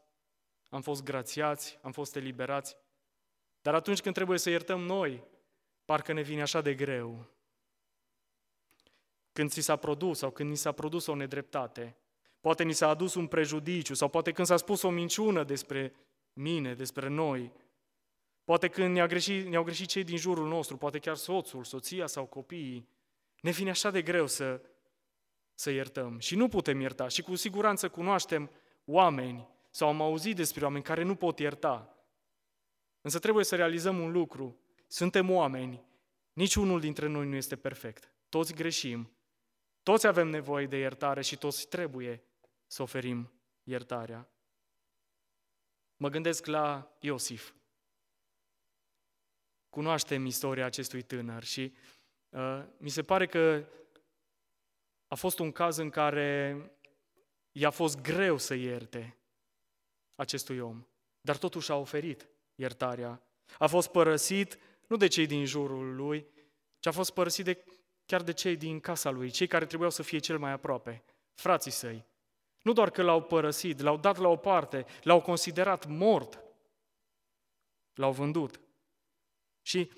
am 0.70 0.82
fost 0.82 1.04
grațiați, 1.04 1.80
am 1.82 1.92
fost 1.92 2.16
eliberați. 2.16 2.78
Dar 3.62 3.76
atunci 3.76 4.02
când 4.02 4.16
trebuie 4.16 4.38
să 4.38 4.50
iertăm 4.50 4.82
noi, 4.82 5.24
parcă 5.86 6.14
ne 6.14 6.22
vine 6.22 6.42
așa 6.42 6.62
de 6.62 6.76
greu. 6.76 7.32
Când 9.32 9.50
ți 9.50 9.62
s-a 9.62 9.76
produs 9.76 10.18
sau 10.18 10.32
când 10.32 10.50
ni 10.50 10.58
s-a 10.58 10.72
produs 10.72 11.06
o 11.06 11.16
nedreptate, 11.16 11.98
poate 12.42 12.64
ni 12.64 12.74
s-a 12.74 12.90
adus 12.90 13.14
un 13.16 13.28
prejudiciu 13.28 13.94
sau 13.94 14.10
poate 14.10 14.32
când 14.32 14.48
s-a 14.48 14.58
spus 14.58 14.82
o 14.82 14.90
minciună 14.90 15.44
despre 15.44 15.96
mine, 16.34 16.74
despre 16.74 17.08
noi, 17.08 17.52
poate 18.44 18.68
când 18.68 18.94
ne-au 18.94 19.08
greșit, 19.08 19.46
ne-au 19.46 19.64
greșit 19.64 19.88
cei 19.88 20.04
din 20.04 20.18
jurul 20.18 20.48
nostru, 20.48 20.78
poate 20.78 21.00
chiar 21.00 21.16
soțul, 21.16 21.64
soția 21.64 22.08
sau 22.08 22.26
copiii, 22.26 22.88
ne 23.42 23.52
vine 23.52 23.70
așa 23.70 23.92
de 23.92 24.02
greu 24.02 24.28
să, 24.28 24.62
să 25.54 25.70
iertăm 25.70 26.20
și 26.20 26.36
nu 26.36 26.48
putem 26.48 26.80
ierta 26.80 27.08
și 27.08 27.22
cu 27.22 27.36
siguranță 27.36 27.90
cunoaștem 27.90 28.52
oameni 28.86 29.48
sau 29.70 29.88
am 29.88 30.02
auzit 30.02 30.36
despre 30.36 30.64
oameni 30.64 30.84
care 30.84 31.04
nu 31.04 31.16
pot 31.16 31.40
ierta. 31.40 31.98
Însă 33.02 33.20
trebuie 33.20 33.44
să 33.44 33.56
realizăm 33.56 34.00
un 34.00 34.12
lucru. 34.12 34.60
Suntem 34.88 35.32
oameni, 35.32 35.86
niciunul 36.34 36.80
dintre 36.80 37.08
noi 37.08 37.28
nu 37.28 37.36
este 37.36 37.56
perfect. 37.56 38.12
Toți 38.30 38.54
greșim, 38.54 39.12
toți 39.84 40.08
avem 40.08 40.28
nevoie 40.28 40.68
de 40.68 40.78
iertare 40.78 41.22
și 41.22 41.38
toți 41.38 41.68
trebuie 41.68 42.24
să 42.68 42.82
oferim 42.82 43.32
iertarea. 43.64 44.30
Mă 45.98 46.10
gândesc 46.10 46.46
la 46.46 46.98
Iosif. 47.00 47.54
Cunoaștem 49.70 50.26
istoria 50.26 50.66
acestui 50.66 51.02
tânăr 51.02 51.44
și 51.44 51.74
uh, 51.74 51.97
mi 52.78 52.90
se 52.90 53.04
pare 53.04 53.26
că 53.28 53.66
a 55.08 55.16
fost 55.16 55.40
un 55.40 55.52
caz 55.52 55.78
în 55.78 55.90
care 55.90 56.62
i-a 57.52 57.70
fost 57.70 58.02
greu 58.02 58.38
să 58.38 58.54
ierte 58.54 59.18
acestui 60.16 60.60
om, 60.60 60.88
dar 61.22 61.38
totuși 61.38 61.72
a 61.72 61.76
oferit 61.76 62.30
iertarea. 62.56 63.22
A 63.58 63.68
fost 63.68 63.88
părăsit 63.88 64.60
nu 64.88 64.96
de 64.96 65.08
cei 65.08 65.26
din 65.26 65.46
jurul 65.46 65.96
lui, 65.96 66.28
ci 66.80 66.86
a 66.86 66.92
fost 66.92 67.14
părăsit 67.14 67.46
de, 67.46 67.64
chiar 68.06 68.22
de 68.22 68.34
cei 68.34 68.56
din 68.56 68.80
casa 68.80 69.10
lui, 69.10 69.30
cei 69.30 69.48
care 69.48 69.66
trebuiau 69.66 69.92
să 69.92 70.04
fie 70.04 70.20
cel 70.20 70.38
mai 70.38 70.52
aproape, 70.52 71.04
frații 71.34 71.72
săi. 71.72 72.06
Nu 72.62 72.74
doar 72.74 72.90
că 72.90 73.02
l-au 73.02 73.24
părăsit, 73.24 73.80
l-au 73.80 73.98
dat 73.98 74.18
la 74.18 74.28
o 74.28 74.36
parte, 74.36 74.86
l-au 75.04 75.22
considerat 75.22 75.86
mort, 75.86 76.44
l-au 77.94 78.12
vândut. 78.12 78.60
Și 79.62 79.92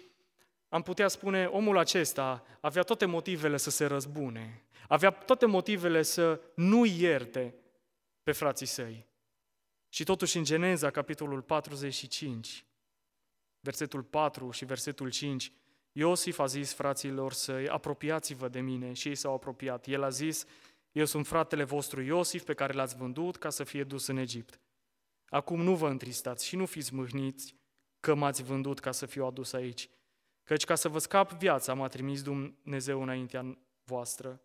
am 0.69 0.81
putea 0.81 1.07
spune, 1.07 1.45
omul 1.45 1.77
acesta 1.77 2.45
avea 2.61 2.81
toate 2.81 3.05
motivele 3.05 3.57
să 3.57 3.69
se 3.69 3.85
răzbune, 3.85 4.63
avea 4.87 5.09
toate 5.09 5.45
motivele 5.45 6.01
să 6.01 6.41
nu 6.55 6.85
ierte 6.85 7.55
pe 8.23 8.31
frații 8.31 8.65
săi. 8.65 9.07
Și 9.89 10.03
totuși 10.03 10.37
în 10.37 10.43
Geneza, 10.43 10.91
capitolul 10.91 11.41
45, 11.41 12.65
versetul 13.59 14.03
4 14.03 14.51
și 14.51 14.65
versetul 14.65 15.09
5, 15.09 15.51
Iosif 15.91 16.39
a 16.39 16.45
zis 16.45 16.73
fraților 16.73 17.33
săi, 17.33 17.69
apropiați-vă 17.69 18.47
de 18.47 18.59
mine 18.59 18.93
și 18.93 19.07
ei 19.07 19.15
s-au 19.15 19.33
apropiat. 19.33 19.87
El 19.87 20.03
a 20.03 20.09
zis, 20.09 20.45
eu 20.91 21.05
sunt 21.05 21.27
fratele 21.27 21.63
vostru 21.63 22.01
Iosif 22.01 22.43
pe 22.43 22.53
care 22.53 22.73
l-ați 22.73 22.95
vândut 22.95 23.37
ca 23.37 23.49
să 23.49 23.63
fie 23.63 23.83
dus 23.83 24.07
în 24.07 24.17
Egipt. 24.17 24.59
Acum 25.29 25.61
nu 25.61 25.75
vă 25.75 25.89
întristați 25.89 26.45
și 26.45 26.55
nu 26.55 26.65
fiți 26.65 26.93
mâhniți 26.93 27.55
că 27.99 28.13
m-ați 28.13 28.43
vândut 28.43 28.79
ca 28.79 28.91
să 28.91 29.05
fiu 29.05 29.25
adus 29.25 29.53
aici, 29.53 29.89
căci 30.49 30.63
ca 30.65 30.75
să 30.75 30.87
vă 30.87 30.99
scap 30.99 31.31
viața 31.31 31.73
m-a 31.73 31.87
trimis 31.87 32.21
Dumnezeu 32.21 33.01
înaintea 33.01 33.57
voastră. 33.83 34.41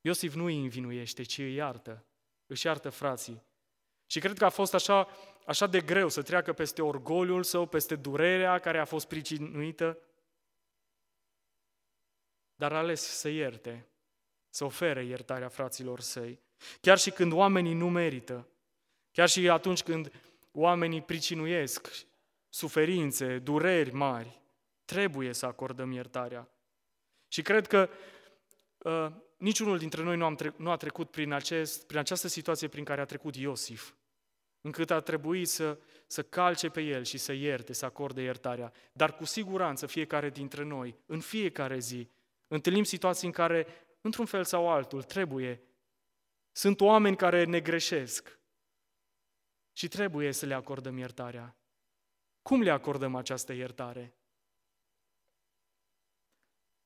Iosif 0.00 0.34
nu 0.34 0.44
îi 0.44 0.60
învinuiește, 0.60 1.22
ci 1.22 1.38
îi 1.38 1.54
iartă, 1.54 2.04
își 2.46 2.66
iartă 2.66 2.90
frații. 2.90 3.42
Și 4.06 4.20
cred 4.20 4.38
că 4.38 4.44
a 4.44 4.48
fost 4.48 4.74
așa, 4.74 5.08
așa 5.46 5.66
de 5.66 5.80
greu 5.80 6.08
să 6.08 6.22
treacă 6.22 6.52
peste 6.52 6.82
orgoliul 6.82 7.42
său, 7.42 7.66
peste 7.66 7.96
durerea 7.96 8.58
care 8.58 8.78
a 8.78 8.84
fost 8.84 9.06
pricinuită, 9.06 9.98
dar 12.54 12.72
a 12.72 12.78
ales 12.78 13.00
să 13.00 13.28
ierte 13.28 13.88
să 14.48 14.64
ofere 14.64 15.04
iertarea 15.04 15.48
fraților 15.48 16.00
săi. 16.00 16.40
Chiar 16.80 16.98
și 16.98 17.10
când 17.10 17.32
oamenii 17.32 17.74
nu 17.74 17.90
merită, 17.90 18.48
chiar 19.10 19.28
și 19.28 19.48
atunci 19.48 19.82
când 19.82 20.12
oamenii 20.52 21.02
pricinuiesc 21.02 22.06
suferințe, 22.54 23.38
dureri 23.38 23.92
mari, 23.92 24.42
trebuie 24.84 25.32
să 25.32 25.46
acordăm 25.46 25.90
iertarea. 25.90 26.48
Și 27.28 27.42
cred 27.42 27.66
că 27.66 27.88
uh, 28.78 29.06
niciunul 29.36 29.78
dintre 29.78 30.02
noi 30.02 30.16
nu, 30.16 30.24
am 30.24 30.34
tre- 30.34 30.54
nu 30.56 30.70
a 30.70 30.76
trecut 30.76 31.10
prin, 31.10 31.32
acest, 31.32 31.86
prin 31.86 31.98
această 31.98 32.28
situație 32.28 32.68
prin 32.68 32.84
care 32.84 33.00
a 33.00 33.04
trecut 33.04 33.36
Iosif, 33.36 33.94
încât 34.60 34.90
a 34.90 35.00
trebuit 35.00 35.48
să, 35.48 35.78
să 36.06 36.22
calce 36.22 36.68
pe 36.68 36.80
el 36.80 37.04
și 37.04 37.18
să 37.18 37.32
ierte, 37.32 37.72
să 37.72 37.84
acorde 37.84 38.22
iertarea. 38.22 38.72
Dar 38.92 39.16
cu 39.16 39.24
siguranță 39.24 39.86
fiecare 39.86 40.30
dintre 40.30 40.62
noi, 40.62 40.96
în 41.06 41.20
fiecare 41.20 41.78
zi, 41.78 42.08
întâlnim 42.46 42.84
situații 42.84 43.26
în 43.26 43.32
care, 43.32 43.66
într-un 44.00 44.26
fel 44.26 44.44
sau 44.44 44.68
altul, 44.68 45.02
trebuie. 45.02 45.62
Sunt 46.52 46.80
oameni 46.80 47.16
care 47.16 47.44
ne 47.44 47.60
greșesc 47.60 48.38
și 49.72 49.88
trebuie 49.88 50.32
să 50.32 50.46
le 50.46 50.54
acordăm 50.54 50.96
iertarea. 50.96 51.56
Cum 52.48 52.62
le 52.62 52.70
acordăm 52.70 53.14
această 53.14 53.52
iertare? 53.52 54.14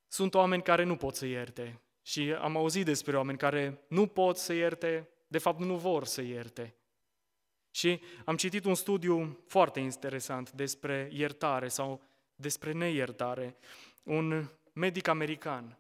Sunt 0.09 0.35
oameni 0.35 0.63
care 0.63 0.83
nu 0.83 0.97
pot 0.97 1.15
să 1.15 1.27
ierte 1.27 1.81
și 2.03 2.33
am 2.33 2.57
auzit 2.57 2.85
despre 2.85 3.17
oameni 3.17 3.39
care 3.39 3.85
nu 3.89 4.07
pot 4.07 4.37
să 4.37 4.53
ierte, 4.53 5.09
de 5.27 5.39
fapt 5.39 5.61
nu 5.61 5.77
vor 5.77 6.05
să 6.05 6.23
ierte. 6.23 6.75
Și 7.71 8.01
am 8.25 8.37
citit 8.37 8.65
un 8.65 8.75
studiu 8.75 9.45
foarte 9.47 9.81
interesant 9.81 10.53
despre 10.53 11.09
iertare 11.13 11.69
sau 11.69 12.03
despre 12.35 12.73
neiertare. 12.73 13.57
Un 14.03 14.49
medic 14.73 15.07
american, 15.07 15.79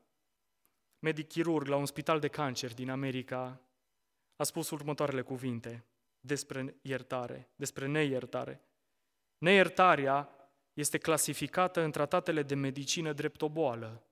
medic 0.99 1.29
chirurg 1.29 1.67
la 1.67 1.77
un 1.77 1.87
spital 1.87 2.21
de 2.21 2.29
cancer 2.29 2.75
din 2.75 2.91
America, 2.91 3.61
a 4.37 4.43
spus 4.43 4.71
următoarele 4.71 5.23
cuvinte 5.23 5.85
despre 6.21 6.77
iertare, 6.83 7.49
despre 7.57 7.87
neiertare. 7.87 8.63
Neiertarea 9.39 10.29
este 10.73 10.99
clasificată 10.99 11.81
în 11.81 11.91
tratatele 11.91 12.43
de 12.43 12.55
medicină 12.55 13.13
drept 13.13 13.43
o 13.43 13.49
boală. 13.49 14.03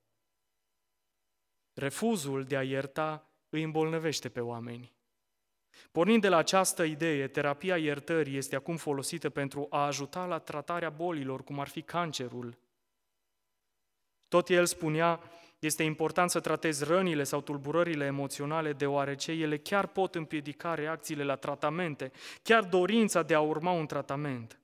Refuzul 1.75 2.45
de 2.45 2.57
a 2.57 2.63
ierta 2.63 3.31
îi 3.49 3.63
îmbolnăvește 3.63 4.29
pe 4.29 4.41
oameni. 4.41 4.95
Pornind 5.93 6.21
de 6.21 6.29
la 6.29 6.37
această 6.37 6.83
idee, 6.83 7.29
terapia 7.29 7.77
iertării 7.77 8.37
este 8.37 8.57
acum 8.57 8.77
folosită 8.77 9.31
pentru 9.31 9.67
a 9.71 9.87
ajuta 9.87 10.25
la 10.25 10.39
tratarea 10.39 10.91
bolilor, 10.91 11.45
cum 11.45 11.61
ar 11.61 11.69
fi 11.69 11.83
cancerul. 11.83 12.59
Tot 14.29 14.49
el 14.49 14.67
spunea, 14.67 15.21
este 15.59 15.83
important 15.83 16.31
să 16.31 16.41
tratezi 16.41 16.85
rănile 16.85 17.25
sau 17.25 17.41
tulburările 17.41 18.05
emoționale, 18.05 18.73
deoarece 18.73 19.33
ele 19.33 19.59
chiar 19.59 19.87
pot 19.87 20.15
împiedica 20.15 20.75
reacțiile 20.75 21.25
la 21.25 21.37
tratamente, 21.37 22.13
chiar 22.43 22.65
dorința 22.65 23.23
de 23.23 23.35
a 23.35 23.41
urma 23.41 23.71
un 23.71 23.87
tratament. 23.87 24.61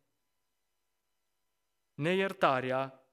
Neiertarea 1.94 3.06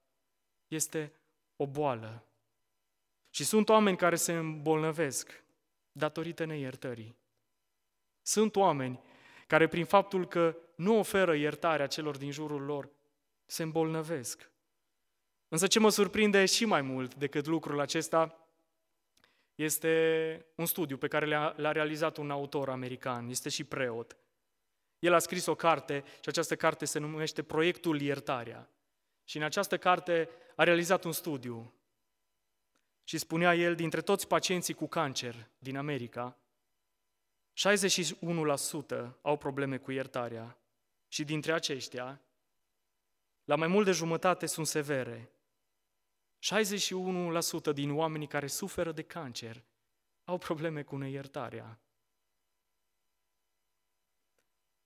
este 0.68 1.14
o 1.56 1.68
boală. 1.68 2.24
Și 3.30 3.44
sunt 3.44 3.70
oameni 3.70 3.98
care 3.98 4.16
se 4.16 4.34
îmbolnăvesc 4.34 5.44
datorită 5.92 6.46
neiertării. 6.46 7.16
Sunt 8.22 8.56
oameni 8.56 9.00
care 9.48 9.68
prin 9.68 9.86
faptul 9.86 10.28
că 10.28 10.58
nu 10.76 10.98
oferă 10.98 11.36
iertarea 11.36 11.88
celor 11.88 12.18
din 12.18 12.32
jurul 12.32 12.62
lor, 12.62 12.90
se 13.46 13.64
îmbolnăvesc. 13.64 14.52
Însă 15.48 15.68
ce 15.68 15.80
mă 15.80 15.90
surprinde 15.90 16.46
și 16.46 16.66
mai 16.66 16.82
mult 16.82 17.16
decât 17.16 17.46
lucrul 17.46 17.80
acesta 17.80 18.48
este 19.56 20.46
un 20.56 20.66
studiu 20.66 20.98
pe 20.98 21.08
care 21.08 21.26
l-a 21.56 21.72
realizat 21.72 22.18
un 22.18 22.32
autor 22.32 22.70
american, 22.70 23.30
este 23.30 23.50
și 23.50 23.64
preot. 23.64 24.18
El 25.00 25.14
a 25.14 25.20
scris 25.20 25.46
o 25.46 25.56
carte 25.56 26.04
și 26.06 26.30
această 26.30 26.56
carte 26.56 26.86
se 26.86 27.00
numește 27.00 27.44
Proiectul 27.44 28.02
Iertarea. 28.02 28.70
Și 29.24 29.38
în 29.38 29.44
această 29.44 29.78
carte 29.78 30.30
a 30.56 30.64
realizat 30.64 31.04
un 31.04 31.12
studiu. 31.12 31.74
Și 33.04 33.18
spunea 33.18 33.56
el, 33.56 33.76
dintre 33.76 34.02
toți 34.02 34.28
pacienții 34.28 34.74
cu 34.74 34.88
cancer 34.88 35.50
din 35.58 35.78
America, 35.78 36.38
61% 37.54 39.12
au 39.22 39.38
probleme 39.38 39.78
cu 39.78 39.92
iertarea 39.92 40.58
și 41.08 41.24
dintre 41.24 41.52
aceștia, 41.52 42.22
la 43.44 43.56
mai 43.56 43.68
mult 43.68 43.86
de 43.86 43.92
jumătate 43.92 44.46
sunt 44.46 44.68
severe. 44.68 45.32
61% 47.72 47.74
din 47.74 47.92
oamenii 47.92 48.28
care 48.28 48.48
suferă 48.48 48.92
de 48.92 49.02
cancer 49.02 49.64
au 50.24 50.38
probleme 50.38 50.84
cu 50.84 50.98
neiertarea. 50.98 51.80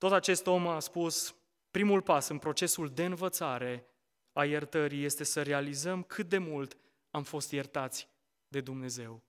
Tot 0.03 0.11
acest 0.11 0.47
om 0.47 0.67
a 0.67 0.79
spus, 0.79 1.35
primul 1.71 2.01
pas 2.01 2.27
în 2.27 2.37
procesul 2.37 2.89
de 2.89 3.05
învățare 3.05 3.85
a 4.33 4.45
iertării 4.45 5.03
este 5.03 5.23
să 5.23 5.41
realizăm 5.41 6.03
cât 6.03 6.29
de 6.29 6.37
mult 6.37 6.77
am 7.11 7.23
fost 7.23 7.51
iertați 7.51 8.07
de 8.47 8.61
Dumnezeu. 8.61 9.23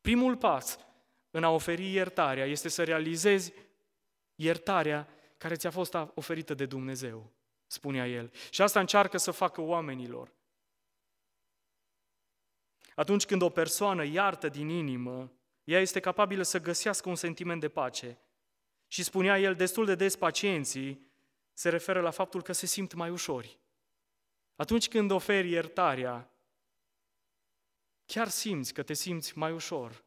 Primul 0.00 0.36
pas 0.36 0.78
în 1.30 1.44
a 1.44 1.50
oferi 1.50 1.92
iertarea 1.92 2.44
este 2.44 2.68
să 2.68 2.84
realizezi 2.84 3.52
iertarea 4.34 5.08
care 5.36 5.54
ți-a 5.54 5.70
fost 5.70 5.96
oferită 6.14 6.54
de 6.54 6.66
Dumnezeu, 6.66 7.32
spunea 7.66 8.06
el. 8.06 8.32
Și 8.50 8.62
asta 8.62 8.80
încearcă 8.80 9.16
să 9.16 9.30
facă 9.30 9.60
oamenilor. 9.60 10.32
Atunci 12.94 13.26
când 13.26 13.42
o 13.42 13.48
persoană 13.50 14.04
iartă 14.04 14.48
din 14.48 14.68
inimă, 14.68 15.32
ea 15.64 15.80
este 15.80 16.00
capabilă 16.00 16.42
să 16.42 16.60
găsească 16.60 17.08
un 17.08 17.16
sentiment 17.16 17.60
de 17.60 17.68
pace. 17.68 18.18
Și 18.88 19.02
spunea 19.02 19.38
el, 19.38 19.54
destul 19.54 19.84
de 19.84 19.94
des 19.94 20.16
pacienții 20.16 21.06
se 21.52 21.68
referă 21.68 22.00
la 22.00 22.10
faptul 22.10 22.42
că 22.42 22.52
se 22.52 22.66
simt 22.66 22.92
mai 22.92 23.10
ușori. 23.10 23.58
Atunci 24.56 24.88
când 24.88 25.10
oferi 25.10 25.50
iertarea, 25.50 26.30
chiar 28.06 28.28
simți 28.28 28.72
că 28.72 28.82
te 28.82 28.92
simți 28.92 29.38
mai 29.38 29.52
ușor. 29.52 30.04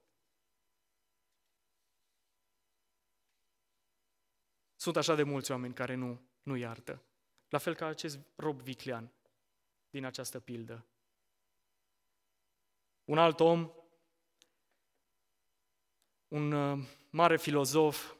Sunt 4.75 4.95
așa 4.95 5.15
de 5.15 5.23
mulți 5.23 5.51
oameni 5.51 5.73
care 5.73 5.95
nu, 5.95 6.21
nu 6.43 6.55
iartă. 6.55 7.03
La 7.49 7.57
fel 7.57 7.75
ca 7.75 7.85
acest 7.85 8.19
rob 8.35 8.61
viclean 8.61 9.11
din 9.89 10.05
această 10.05 10.39
pildă. 10.39 10.85
Un 13.03 13.17
alt 13.17 13.39
om, 13.39 13.71
un 16.27 16.51
uh, 16.51 16.87
mare 17.09 17.37
filozof, 17.37 18.15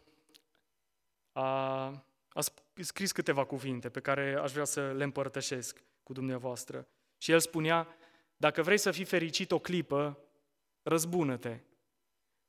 a, 1.31 1.85
a 2.29 2.41
scris 2.75 3.11
câteva 3.11 3.45
cuvinte 3.45 3.89
pe 3.89 3.99
care 3.99 4.35
aș 4.35 4.51
vrea 4.51 4.65
să 4.65 4.91
le 4.91 5.03
împărtășesc 5.03 5.83
cu 6.03 6.13
dumneavoastră. 6.13 6.87
Și 7.17 7.31
el 7.31 7.39
spunea, 7.39 7.95
dacă 8.37 8.61
vrei 8.61 8.77
să 8.77 8.91
fii 8.91 9.05
fericit 9.05 9.51
o 9.51 9.59
clipă, 9.59 10.19
răzbună-te. 10.81 11.59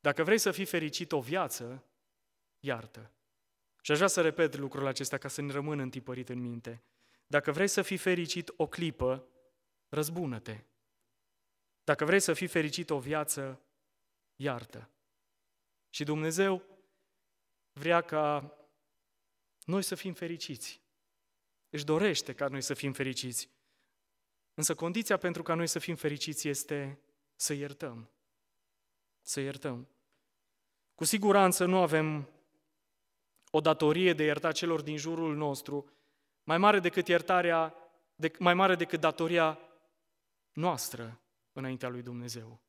Dacă 0.01 0.23
vrei 0.23 0.39
să 0.39 0.51
fii 0.51 0.65
fericit 0.65 1.13
o 1.13 1.21
viață, 1.21 1.85
iartă. 2.61 3.11
Și 3.81 3.91
aș 3.91 3.97
vrea 3.97 4.09
să 4.09 4.21
repet 4.21 4.57
lucrul 4.57 4.87
acesta 4.87 5.19
ca 5.19 5.29
să 5.29 5.43
ne 5.43 5.53
rămână 5.53 5.83
întipărit 5.83 6.29
în 6.29 6.41
minte. 6.41 6.83
Dacă 7.27 7.53
vrei 7.53 7.69
să 7.69 7.83
fii 7.83 7.97
fericit 7.97 8.53
o 8.57 8.67
clipă, 8.67 9.27
răzbună-te. 9.89 10.65
Dacă 11.85 12.05
vrei 12.05 12.21
să 12.21 12.33
fii 12.33 12.47
fericit 12.47 12.91
o 12.91 12.99
viață, 12.99 13.61
iartă. 14.37 14.91
Și 15.91 16.05
Dumnezeu 16.05 16.63
vrea 17.73 18.01
ca 18.01 18.57
noi 19.65 19.83
să 19.83 19.95
fim 19.95 20.13
fericiți. 20.13 20.81
Își 21.71 21.85
dorește 21.85 22.33
ca 22.33 22.49
noi 22.49 22.61
să 22.61 22.75
fim 22.75 22.93
fericiți. 22.93 23.51
Însă 24.55 24.75
condiția 24.75 25.17
pentru 25.17 25.43
ca 25.43 25.55
noi 25.55 25.67
să 25.67 25.79
fim 25.79 25.95
fericiți 25.95 26.49
este 26.49 27.01
să 27.35 27.53
iertăm. 27.53 28.11
Să 29.21 29.41
iertăm. 29.41 29.89
Cu 30.95 31.05
siguranță 31.05 31.65
nu 31.65 31.79
avem 31.79 32.31
o 33.51 33.61
datorie 33.61 34.13
de 34.13 34.25
ierta 34.25 34.53
celor 34.53 34.81
din 34.81 34.97
jurul 34.97 35.37
nostru 35.37 35.91
mai 36.45 36.59
mare 36.59 36.81
decât 36.81 37.09
iertarea, 37.09 37.75
de, 38.15 38.33
mai 38.39 38.55
mare 38.55 38.75
decât 38.75 39.01
datoria 39.01 39.59
noastră 40.53 41.21
înaintea 41.53 41.89
lui 41.89 42.03
Dumnezeu. 42.03 42.61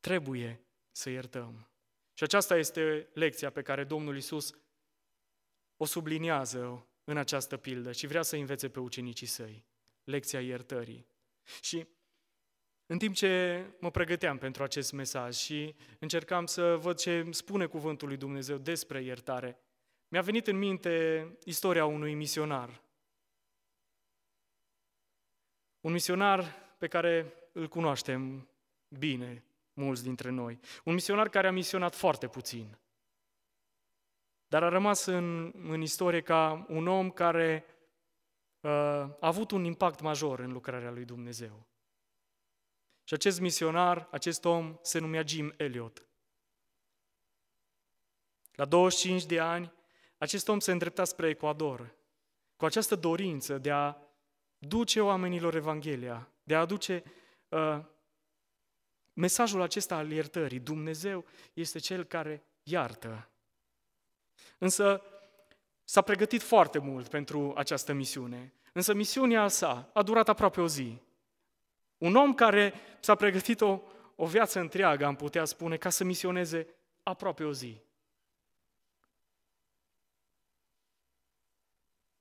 Trebuie 0.00 0.60
să 0.90 1.10
iertăm. 1.10 1.68
Și 2.16 2.22
aceasta 2.22 2.56
este 2.56 3.08
lecția 3.12 3.50
pe 3.50 3.62
care 3.62 3.84
Domnul 3.84 4.16
Isus 4.16 4.54
o 5.76 5.84
subliniază 5.84 6.86
în 7.04 7.16
această 7.16 7.56
pildă 7.56 7.92
și 7.92 8.06
vrea 8.06 8.22
să 8.22 8.36
învețe 8.36 8.68
pe 8.68 8.80
ucenicii 8.80 9.26
săi. 9.26 9.64
Lecția 10.04 10.40
iertării. 10.40 11.06
Și 11.60 11.86
în 12.86 12.98
timp 12.98 13.14
ce 13.14 13.64
mă 13.80 13.90
pregăteam 13.90 14.38
pentru 14.38 14.62
acest 14.62 14.92
mesaj 14.92 15.36
și 15.36 15.74
încercam 15.98 16.46
să 16.46 16.76
văd 16.76 16.96
ce 16.96 17.26
spune 17.30 17.66
cuvântul 17.66 18.08
lui 18.08 18.16
Dumnezeu 18.16 18.58
despre 18.58 19.02
iertare, 19.02 19.58
mi-a 20.08 20.22
venit 20.22 20.46
în 20.46 20.58
minte 20.58 21.26
istoria 21.44 21.84
unui 21.84 22.14
misionar. 22.14 22.82
Un 25.80 25.92
misionar 25.92 26.54
pe 26.78 26.86
care 26.88 27.32
îl 27.52 27.68
cunoaștem 27.68 28.48
bine, 28.88 29.45
mulți 29.76 30.02
dintre 30.02 30.30
noi. 30.30 30.58
Un 30.84 30.94
misionar 30.94 31.28
care 31.28 31.46
a 31.46 31.52
misionat 31.52 31.94
foarte 31.94 32.28
puțin. 32.28 32.78
Dar 34.46 34.62
a 34.62 34.68
rămas 34.68 35.04
în, 35.04 35.52
în 35.68 35.80
istorie 35.80 36.20
ca 36.20 36.66
un 36.68 36.86
om 36.86 37.10
care 37.10 37.64
uh, 38.60 38.70
a 38.70 39.16
avut 39.20 39.50
un 39.50 39.64
impact 39.64 40.00
major 40.00 40.38
în 40.38 40.52
lucrarea 40.52 40.90
lui 40.90 41.04
Dumnezeu. 41.04 41.66
Și 43.04 43.14
acest 43.14 43.40
misionar, 43.40 44.08
acest 44.10 44.44
om, 44.44 44.78
se 44.82 44.98
numea 44.98 45.22
Jim 45.26 45.54
Elliot. 45.56 46.06
La 48.52 48.64
25 48.64 49.24
de 49.24 49.40
ani, 49.40 49.72
acest 50.18 50.48
om 50.48 50.58
se 50.58 50.72
îndrepta 50.72 51.04
spre 51.04 51.28
Ecuador, 51.28 51.94
cu 52.56 52.64
această 52.64 52.94
dorință 52.94 53.58
de 53.58 53.70
a 53.70 53.96
duce 54.58 55.00
oamenilor 55.00 55.54
Evanghelia, 55.54 56.32
de 56.42 56.54
a 56.54 56.60
aduce 56.60 57.02
uh, 57.48 57.84
mesajul 59.16 59.60
acesta 59.60 59.96
al 59.96 60.10
iertării. 60.10 60.58
Dumnezeu 60.58 61.24
este 61.52 61.78
Cel 61.78 62.04
care 62.04 62.44
iartă. 62.62 63.28
Însă 64.58 65.02
s-a 65.84 66.02
pregătit 66.02 66.42
foarte 66.42 66.78
mult 66.78 67.08
pentru 67.08 67.52
această 67.56 67.92
misiune. 67.92 68.52
Însă 68.72 68.94
misiunea 68.94 69.48
sa 69.48 69.90
a 69.92 70.02
durat 70.02 70.28
aproape 70.28 70.60
o 70.60 70.68
zi. 70.68 70.98
Un 71.98 72.14
om 72.14 72.34
care 72.34 72.74
s-a 73.00 73.14
pregătit 73.14 73.60
o, 73.60 73.80
o 74.16 74.26
viață 74.26 74.60
întreagă, 74.60 75.04
am 75.04 75.16
putea 75.16 75.44
spune, 75.44 75.76
ca 75.76 75.90
să 75.90 76.04
misioneze 76.04 76.66
aproape 77.02 77.44
o 77.44 77.52
zi. 77.52 77.80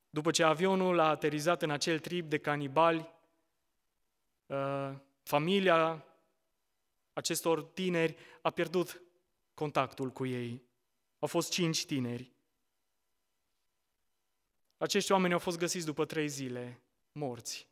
După 0.10 0.32
ce 0.32 0.44
avionul 0.44 1.00
a 1.00 1.10
aterizat 1.10 1.62
în 1.62 1.70
acel 1.70 2.00
trip 2.00 2.30
de 2.30 2.38
canibali, 2.38 3.14
uh, 4.46 4.92
familia 5.24 6.06
acestor 7.16 7.64
tineri 7.64 8.16
a 8.42 8.50
pierdut 8.50 9.02
contactul 9.54 10.12
cu 10.12 10.26
ei. 10.26 10.64
Au 11.20 11.28
fost 11.28 11.52
cinci 11.52 11.86
tineri. 11.86 12.32
Acești 14.78 15.12
oameni 15.12 15.34
au 15.34 15.40
fost 15.40 15.58
găsiți 15.58 15.86
după 15.86 16.06
trei 16.06 16.28
zile, 16.28 16.82
morți. 17.12 17.68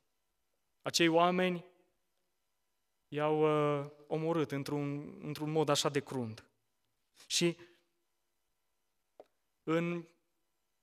Acei 0.81 1.07
oameni 1.07 1.65
i-au 3.07 3.39
uh, 3.81 3.89
omorât 4.07 4.51
într-un, 4.51 5.17
într-un 5.21 5.51
mod 5.51 5.69
așa 5.69 5.89
de 5.89 5.99
crunt. 5.99 6.45
Și 7.27 7.57
în 9.63 10.05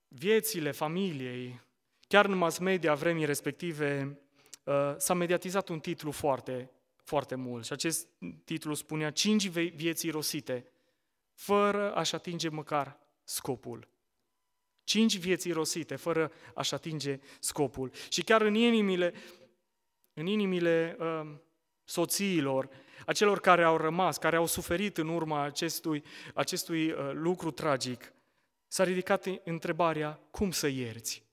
viețile 0.08 0.70
familiei, 0.70 1.60
chiar 2.08 2.24
în 2.24 2.36
mass 2.36 2.58
media 2.58 2.94
vremii 2.94 3.24
respective, 3.24 4.20
uh, 4.64 4.94
s-a 4.96 5.14
mediatizat 5.14 5.68
un 5.68 5.80
titlu 5.80 6.10
foarte, 6.10 6.70
foarte 7.10 7.34
mult. 7.34 7.64
Și 7.64 7.72
acest 7.72 8.08
titlu 8.44 8.74
spunea 8.74 9.10
Cinci 9.10 9.48
vieți 9.48 10.10
rosite, 10.10 10.72
fără 11.34 11.94
a-și 11.94 12.14
atinge 12.14 12.48
măcar 12.48 12.98
scopul. 13.24 13.88
Cinci 14.84 15.18
vieți 15.18 15.48
irosite, 15.48 15.96
fără 15.96 16.32
a-și 16.54 16.74
atinge 16.74 17.20
scopul. 17.40 17.90
Și 18.08 18.22
chiar 18.22 18.40
în 18.40 18.54
inimile, 18.54 19.14
în 20.12 20.26
inimile 20.26 20.96
uh, 20.98 21.30
soțiilor, 21.84 22.68
a 23.06 23.12
celor 23.12 23.40
care 23.40 23.62
au 23.62 23.76
rămas, 23.76 24.18
care 24.18 24.36
au 24.36 24.46
suferit 24.46 24.98
în 24.98 25.08
urma 25.08 25.42
acestui, 25.42 26.04
acestui 26.34 26.90
uh, 26.90 27.10
lucru 27.12 27.50
tragic, 27.50 28.12
s-a 28.66 28.84
ridicat 28.84 29.26
întrebarea, 29.44 30.20
cum 30.30 30.50
să 30.50 30.66
ierți? 30.66 31.29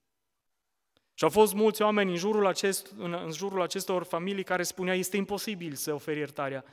Și 1.18 1.24
au 1.24 1.30
fost 1.30 1.54
mulți 1.54 1.82
oameni 1.82 2.12
în 2.12 2.18
jurul, 2.18 2.46
acest, 2.46 2.94
în, 2.98 3.14
în 3.14 3.32
jurul 3.32 3.62
acestor 3.62 4.04
familii 4.04 4.44
care 4.44 4.64
spunea, 4.64 4.94
este 4.94 5.18
imposibil 5.18 5.74
să 5.74 5.94
oferi 5.94 6.18
iertarea. 6.18 6.66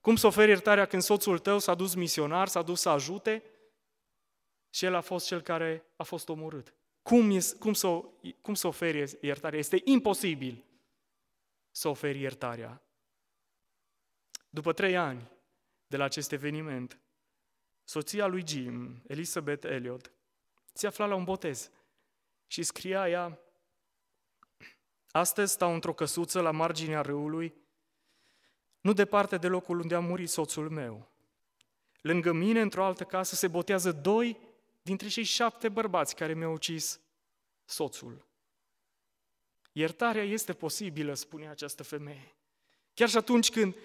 Cum 0.00 0.16
să 0.16 0.26
oferi 0.26 0.48
iertarea 0.48 0.86
când 0.86 1.02
soțul 1.02 1.38
tău 1.38 1.58
s-a 1.58 1.74
dus 1.74 1.94
misionar, 1.94 2.48
s-a 2.48 2.62
dus 2.62 2.80
să 2.80 2.88
ajute 2.88 3.42
și 4.70 4.84
el 4.84 4.94
a 4.94 5.00
fost 5.00 5.26
cel 5.26 5.40
care 5.40 5.84
a 5.96 6.02
fost 6.02 6.28
omorât? 6.28 6.74
Cum, 7.02 7.30
e, 7.30 7.38
cum, 7.58 7.72
să, 7.72 8.02
cum 8.40 8.54
să 8.54 8.66
oferi 8.66 9.18
iertarea? 9.20 9.58
Este 9.58 9.80
imposibil 9.84 10.64
să 11.70 11.88
oferi 11.88 12.20
iertarea. 12.20 12.82
După 14.50 14.72
trei 14.72 14.96
ani 14.96 15.30
de 15.86 15.96
la 15.96 16.04
acest 16.04 16.32
eveniment, 16.32 16.98
soția 17.84 18.26
lui 18.26 18.42
Jim, 18.46 19.02
Elizabeth 19.06 19.66
Elliot, 19.66 20.12
se 20.72 20.86
afla 20.86 21.06
la 21.06 21.14
un 21.14 21.24
botez 21.24 21.70
și 22.46 22.62
scria 22.62 23.08
ea, 23.08 23.41
Astăzi 25.12 25.52
stau 25.52 25.74
într-o 25.74 25.94
căsuță 25.94 26.40
la 26.40 26.50
marginea 26.50 27.00
râului, 27.00 27.54
nu 28.80 28.92
departe 28.92 29.36
de 29.36 29.46
locul 29.46 29.80
unde 29.80 29.94
a 29.94 30.00
murit 30.00 30.28
soțul 30.28 30.70
meu. 30.70 31.10
Lângă 32.00 32.32
mine, 32.32 32.60
într-o 32.60 32.84
altă 32.84 33.04
casă, 33.04 33.34
se 33.34 33.48
botează 33.48 33.92
doi 33.92 34.38
dintre 34.82 35.08
cei 35.08 35.22
șapte 35.22 35.68
bărbați 35.68 36.14
care 36.14 36.34
mi-au 36.34 36.52
ucis 36.52 37.00
soțul. 37.64 38.26
Iertarea 39.72 40.22
este 40.22 40.52
posibilă, 40.52 41.14
spune 41.14 41.48
această 41.48 41.82
femeie. 41.82 42.36
Chiar 42.94 43.08
și 43.08 43.16
atunci 43.16 43.50
când 43.50 43.76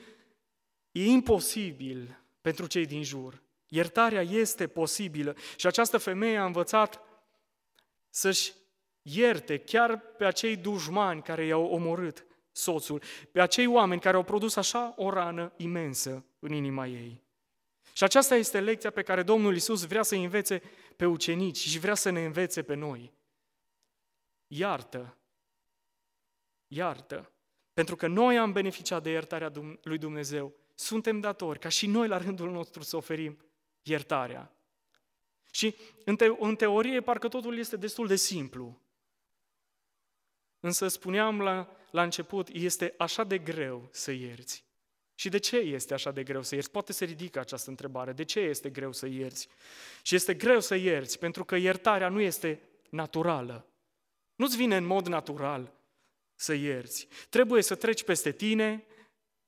e 0.91 1.05
imposibil 1.05 2.19
pentru 2.41 2.67
cei 2.67 2.85
din 2.85 3.03
jur, 3.03 3.41
iertarea 3.67 4.21
este 4.21 4.67
posibilă. 4.67 5.35
Și 5.55 5.67
această 5.67 5.97
femeie 5.97 6.37
a 6.37 6.45
învățat 6.45 7.01
să-și 8.09 8.53
ierte 9.13 9.57
chiar 9.57 9.99
pe 9.99 10.25
acei 10.25 10.55
dușmani 10.55 11.21
care 11.21 11.45
i-au 11.45 11.65
omorât 11.65 12.25
soțul, 12.51 13.01
pe 13.31 13.41
acei 13.41 13.65
oameni 13.67 14.01
care 14.01 14.15
au 14.15 14.23
produs 14.23 14.55
așa 14.55 14.93
o 14.97 15.09
rană 15.09 15.53
imensă 15.57 16.25
în 16.39 16.51
inima 16.51 16.87
ei. 16.87 17.23
Și 17.93 18.03
aceasta 18.03 18.35
este 18.35 18.59
lecția 18.59 18.89
pe 18.89 19.01
care 19.01 19.23
Domnul 19.23 19.55
Isus 19.55 19.85
vrea 19.85 20.03
să 20.03 20.15
învețe 20.15 20.61
pe 20.95 21.05
ucenici 21.05 21.57
și 21.57 21.79
vrea 21.79 21.93
să 21.93 22.09
ne 22.09 22.25
învețe 22.25 22.63
pe 22.63 22.73
noi. 22.73 23.13
Iartă. 24.47 25.17
Iartă. 26.67 27.31
Pentru 27.73 27.95
că 27.95 28.07
noi 28.07 28.37
am 28.37 28.51
beneficiat 28.51 29.03
de 29.03 29.09
iertarea 29.09 29.51
lui 29.83 29.97
Dumnezeu. 29.97 30.53
Suntem 30.75 31.19
datori 31.19 31.59
ca 31.59 31.69
și 31.69 31.87
noi 31.87 32.07
la 32.07 32.17
rândul 32.17 32.51
nostru 32.51 32.83
să 32.83 32.95
oferim 32.95 33.37
iertarea. 33.81 34.51
Și 35.51 35.75
în, 36.05 36.15
te- 36.15 36.35
în 36.39 36.55
teorie 36.55 37.01
parcă 37.01 37.27
totul 37.27 37.57
este 37.57 37.77
destul 37.77 38.07
de 38.07 38.15
simplu. 38.15 38.81
Însă 40.59 40.87
spuneam 40.87 41.41
la, 41.41 41.69
la 41.91 42.03
început, 42.03 42.47
este 42.47 42.93
așa 42.97 43.23
de 43.23 43.37
greu 43.37 43.87
să 43.91 44.11
ierți. 44.11 44.65
Și 45.15 45.29
de 45.29 45.37
ce 45.37 45.57
este 45.57 45.93
așa 45.93 46.11
de 46.11 46.23
greu 46.23 46.43
să 46.43 46.55
ierți? 46.55 46.71
Poate 46.71 46.93
se 46.93 47.05
ridică 47.05 47.39
această 47.39 47.69
întrebare. 47.69 48.11
De 48.11 48.23
ce 48.23 48.39
este 48.39 48.69
greu 48.69 48.91
să 48.91 49.07
ierți? 49.07 49.47
Și 50.01 50.15
este 50.15 50.33
greu 50.33 50.59
să 50.59 50.75
ierți 50.75 51.19
pentru 51.19 51.45
că 51.45 51.55
iertarea 51.55 52.09
nu 52.09 52.21
este 52.21 52.59
naturală. 52.89 53.65
Nu-ți 54.35 54.57
vine 54.57 54.75
în 54.75 54.85
mod 54.85 55.07
natural 55.07 55.73
să 56.35 56.53
ierți. 56.53 57.07
Trebuie 57.29 57.61
să 57.61 57.75
treci 57.75 58.03
peste 58.03 58.31
tine, 58.31 58.85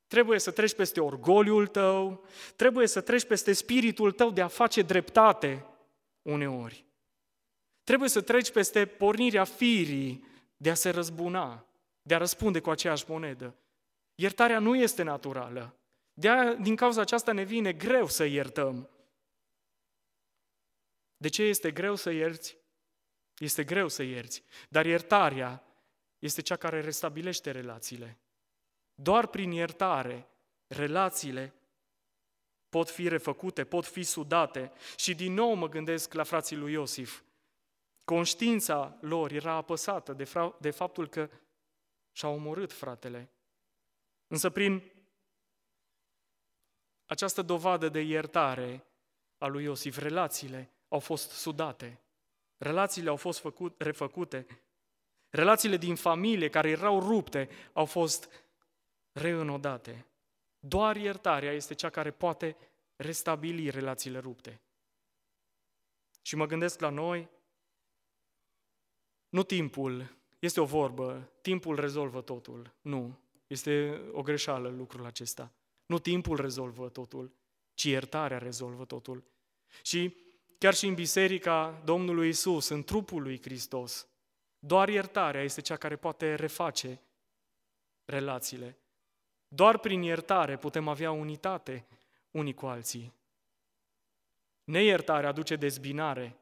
trebuie 0.07 0.39
să 0.39 0.51
treci 0.51 0.73
peste 0.73 1.01
orgoliul 1.01 1.67
tău, 1.67 2.25
trebuie 2.55 2.87
să 2.87 3.01
treci 3.01 3.25
peste 3.25 3.53
spiritul 3.53 4.11
tău 4.11 4.31
de 4.31 4.41
a 4.41 4.47
face 4.47 4.81
dreptate 4.81 5.65
uneori. 6.21 6.85
Trebuie 7.83 8.09
să 8.09 8.21
treci 8.21 8.51
peste 8.51 8.85
pornirea 8.85 9.43
firii 9.43 10.27
de 10.61 10.69
a 10.69 10.73
se 10.73 10.89
răzbuna, 10.89 11.65
de 12.01 12.15
a 12.15 12.17
răspunde 12.17 12.59
cu 12.59 12.69
aceeași 12.69 13.05
monedă. 13.07 13.55
Iertarea 14.15 14.59
nu 14.59 14.75
este 14.75 15.03
naturală. 15.03 15.75
De 16.13 16.29
aia, 16.29 16.53
din 16.53 16.75
cauza 16.75 17.01
aceasta 17.01 17.31
ne 17.31 17.43
vine 17.43 17.73
greu 17.73 18.07
să 18.07 18.23
iertăm. 18.23 18.89
De 21.17 21.27
ce 21.27 21.43
este 21.43 21.71
greu 21.71 21.95
să 21.95 22.09
ierți? 22.09 22.57
Este 23.37 23.63
greu 23.63 23.87
să 23.87 24.03
ierți, 24.03 24.43
dar 24.69 24.85
iertarea 24.85 25.63
este 26.19 26.41
cea 26.41 26.55
care 26.55 26.81
restabilește 26.81 27.51
relațiile. 27.51 28.17
Doar 28.93 29.27
prin 29.27 29.51
iertare, 29.51 30.27
relațiile 30.67 31.53
pot 32.69 32.89
fi 32.89 33.07
refăcute, 33.07 33.63
pot 33.63 33.85
fi 33.85 34.03
sudate. 34.03 34.71
Și 34.95 35.15
din 35.15 35.33
nou 35.33 35.53
mă 35.53 35.69
gândesc 35.69 36.13
la 36.13 36.23
frații 36.23 36.55
lui 36.55 36.71
Iosif. 36.71 37.21
Conștiința 38.09 38.97
lor 39.01 39.31
era 39.31 39.53
apăsată 39.53 40.13
de, 40.13 40.23
fra- 40.23 40.57
de 40.59 40.69
faptul 40.69 41.07
că 41.07 41.29
și-au 42.11 42.33
omorât 42.33 42.73
fratele. 42.73 43.29
Însă 44.27 44.49
prin 44.49 44.91
această 47.05 47.41
dovadă 47.41 47.89
de 47.89 47.99
iertare 48.01 48.85
a 49.37 49.47
lui 49.47 49.63
Iosif, 49.63 49.97
relațiile 49.97 50.71
au 50.87 50.99
fost 50.99 51.29
sudate, 51.29 51.99
relațiile 52.57 53.09
au 53.09 53.15
fost 53.15 53.39
făcut, 53.39 53.81
refăcute, 53.81 54.47
relațiile 55.29 55.77
din 55.77 55.95
familie 55.95 56.49
care 56.49 56.69
erau 56.69 56.99
rupte 56.99 57.49
au 57.73 57.85
fost 57.85 58.29
reînodate. 59.11 60.05
Doar 60.59 60.95
iertarea 60.95 61.51
este 61.51 61.73
cea 61.73 61.89
care 61.89 62.11
poate 62.11 62.57
restabili 62.95 63.69
relațiile 63.69 64.19
rupte. 64.19 64.61
Și 66.21 66.35
mă 66.35 66.45
gândesc 66.45 66.79
la 66.79 66.89
noi, 66.89 67.29
nu 69.29 69.43
timpul, 69.43 70.15
este 70.39 70.61
o 70.61 70.65
vorbă, 70.65 71.31
timpul 71.41 71.75
rezolvă 71.75 72.21
totul. 72.21 72.73
Nu, 72.81 73.19
este 73.47 74.01
o 74.11 74.21
greșeală 74.21 74.69
lucrul 74.69 75.05
acesta. 75.05 75.51
Nu 75.85 75.99
timpul 75.99 76.35
rezolvă 76.35 76.89
totul, 76.89 77.31
ci 77.73 77.83
iertarea 77.83 78.37
rezolvă 78.37 78.85
totul. 78.85 79.23
Și 79.81 80.15
chiar 80.57 80.73
și 80.73 80.87
în 80.87 80.93
biserica 80.93 81.81
Domnului 81.85 82.27
Isus, 82.27 82.67
în 82.67 82.83
trupul 82.83 83.21
lui 83.21 83.41
Hristos, 83.41 84.07
doar 84.59 84.89
iertarea 84.89 85.41
este 85.41 85.61
cea 85.61 85.77
care 85.77 85.95
poate 85.95 86.35
reface 86.35 87.01
relațiile. 88.05 88.77
Doar 89.47 89.77
prin 89.77 90.01
iertare 90.01 90.57
putem 90.57 90.87
avea 90.87 91.11
unitate 91.11 91.87
unii 92.31 92.53
cu 92.53 92.65
alții. 92.65 93.13
Neiertare 94.63 95.27
aduce 95.27 95.55
dezbinare, 95.55 96.37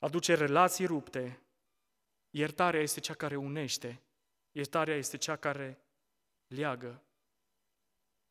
aduce 0.00 0.34
relații 0.34 0.86
rupte. 0.86 1.40
Iertarea 2.30 2.80
este 2.80 3.00
cea 3.00 3.14
care 3.14 3.36
unește. 3.36 4.00
Iertarea 4.52 4.96
este 4.96 5.16
cea 5.16 5.36
care 5.36 5.78
leagă. 6.46 7.02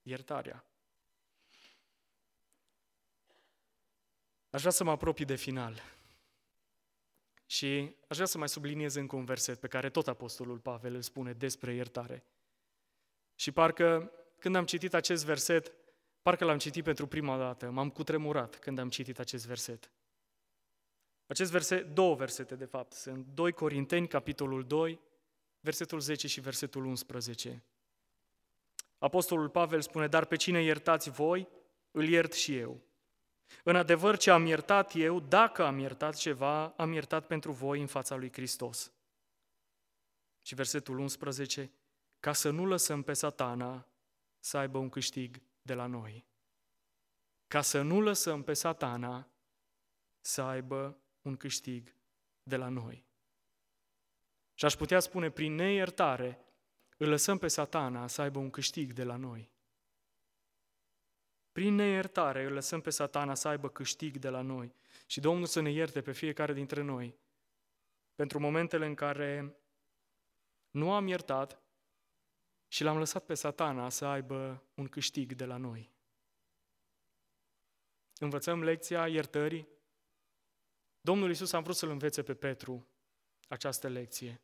Iertarea. 0.02 0.64
Aș 4.50 4.60
vrea 4.60 4.72
să 4.72 4.84
mă 4.84 4.92
apropii 4.92 5.26
de 5.26 5.36
final. 5.36 5.82
Și 7.46 7.96
aș 8.08 8.16
vrea 8.16 8.28
să 8.28 8.38
mai 8.38 8.50
subliniez 8.50 8.96
încă 8.96 9.16
un 9.16 9.26
verset 9.26 9.60
pe 9.60 9.68
care 9.68 9.90
tot 9.90 10.08
Apostolul 10.08 10.60
Pavel 10.60 10.94
îl 10.94 11.02
spune 11.02 11.34
despre 11.34 11.74
iertare. 11.74 12.24
Și 13.36 13.52
parcă 13.52 14.12
când 14.40 14.56
am 14.56 14.66
citit 14.66 14.94
acest 14.94 15.26
verset, 15.26 15.74
parcă 16.22 16.46
l-am 16.46 16.58
citit 16.58 16.84
pentru 16.84 17.08
prima 17.08 17.38
dată, 17.38 17.70
m-am 17.70 17.90
cutremurat 17.90 18.60
când 18.60 18.80
am 18.80 18.90
citit 18.90 19.20
acest 19.20 19.46
verset. 19.46 19.92
Acest 21.30 21.52
verset, 21.52 21.94
două 21.94 22.16
versete 22.16 22.56
de 22.56 22.66
fapt, 22.66 22.94
sunt 22.94 23.26
2 23.34 23.52
Corinteni, 23.52 24.08
capitolul 24.08 24.64
2, 24.68 25.00
versetul 25.60 26.00
10 26.00 26.28
și 26.28 26.40
versetul 26.40 26.86
11. 26.86 27.64
Apostolul 28.98 29.50
Pavel 29.50 29.82
spune, 29.82 30.08
dar 30.08 30.26
pe 30.26 30.36
cine 30.36 30.62
iertați 30.64 31.10
voi, 31.10 31.48
îl 31.92 32.08
iert 32.08 32.34
și 32.34 32.58
eu. 32.58 32.82
În 33.64 33.76
adevăr, 33.76 34.18
ce 34.18 34.32
am 34.32 34.46
iertat 34.46 34.96
eu, 34.96 35.20
dacă 35.20 35.64
am 35.64 35.80
iertat 35.80 36.16
ceva, 36.16 36.68
am 36.68 36.92
iertat 36.94 37.28
pentru 37.28 37.52
voi 37.52 37.82
în 37.82 37.88
fața 37.88 38.16
lui 38.16 38.32
Hristos. 38.32 38.92
Și 40.42 40.56
versetul 40.56 40.98
11, 40.98 41.72
ca 42.20 42.34
să 42.34 42.50
nu 42.50 42.66
lăsăm 42.66 43.02
pe 43.02 43.14
satana 43.14 43.88
să 44.40 44.58
aibă 44.58 44.78
un 44.78 44.90
câștig 44.90 45.42
de 45.62 45.74
la 45.74 45.86
noi. 45.86 46.26
Ca 47.48 47.62
să 47.62 47.82
nu 47.82 48.02
lăsăm 48.02 48.44
pe 48.44 48.54
satana 48.54 49.28
să 50.22 50.42
aibă 50.42 50.98
un 51.22 51.38
câștig 51.38 51.96
de 52.44 52.56
la 52.56 52.68
noi. 52.68 53.06
Și 54.54 54.66
aș 54.66 54.76
putea 54.76 55.00
spune, 55.00 55.30
prin 55.30 55.56
neiertare, 55.56 56.46
îl 56.98 57.10
lăsăm 57.10 57.38
pe 57.38 57.48
satana 57.48 58.08
să 58.08 58.22
aibă 58.22 58.40
un 58.40 58.50
câștig 58.50 58.94
de 58.94 59.04
la 59.04 59.16
noi. 59.16 59.52
Prin 61.52 61.76
neiertare 61.76 62.44
îl 62.44 62.54
lăsăm 62.54 62.82
pe 62.82 62.90
satana 62.90 63.36
să 63.36 63.48
aibă 63.48 63.70
câștig 63.70 64.18
de 64.18 64.30
la 64.30 64.42
noi. 64.42 64.74
Și 65.06 65.20
Domnul 65.20 65.46
să 65.46 65.60
ne 65.60 65.72
ierte 65.72 66.02
pe 66.02 66.12
fiecare 66.12 66.54
dintre 66.54 66.82
noi 66.82 67.18
pentru 68.20 68.40
momentele 68.40 68.86
în 68.86 68.96
care 68.96 69.56
nu 70.70 70.94
am 70.94 71.08
iertat 71.08 71.62
și 72.68 72.84
l-am 72.84 72.98
lăsat 72.98 73.26
pe 73.26 73.34
satana 73.34 73.90
să 73.90 74.06
aibă 74.06 74.64
un 74.74 74.88
câștig 74.88 75.34
de 75.34 75.46
la 75.46 75.58
noi. 75.58 75.92
Învățăm 78.18 78.64
lecția 78.64 79.08
iertării. 79.08 79.68
Domnul 81.02 81.30
Isus 81.30 81.54
a 81.54 81.60
vrut 81.60 81.76
să-l 81.76 81.90
învețe 81.90 82.24
pe 82.24 82.34
Petru 82.34 82.88
această 83.48 83.88
lecție 83.88 84.42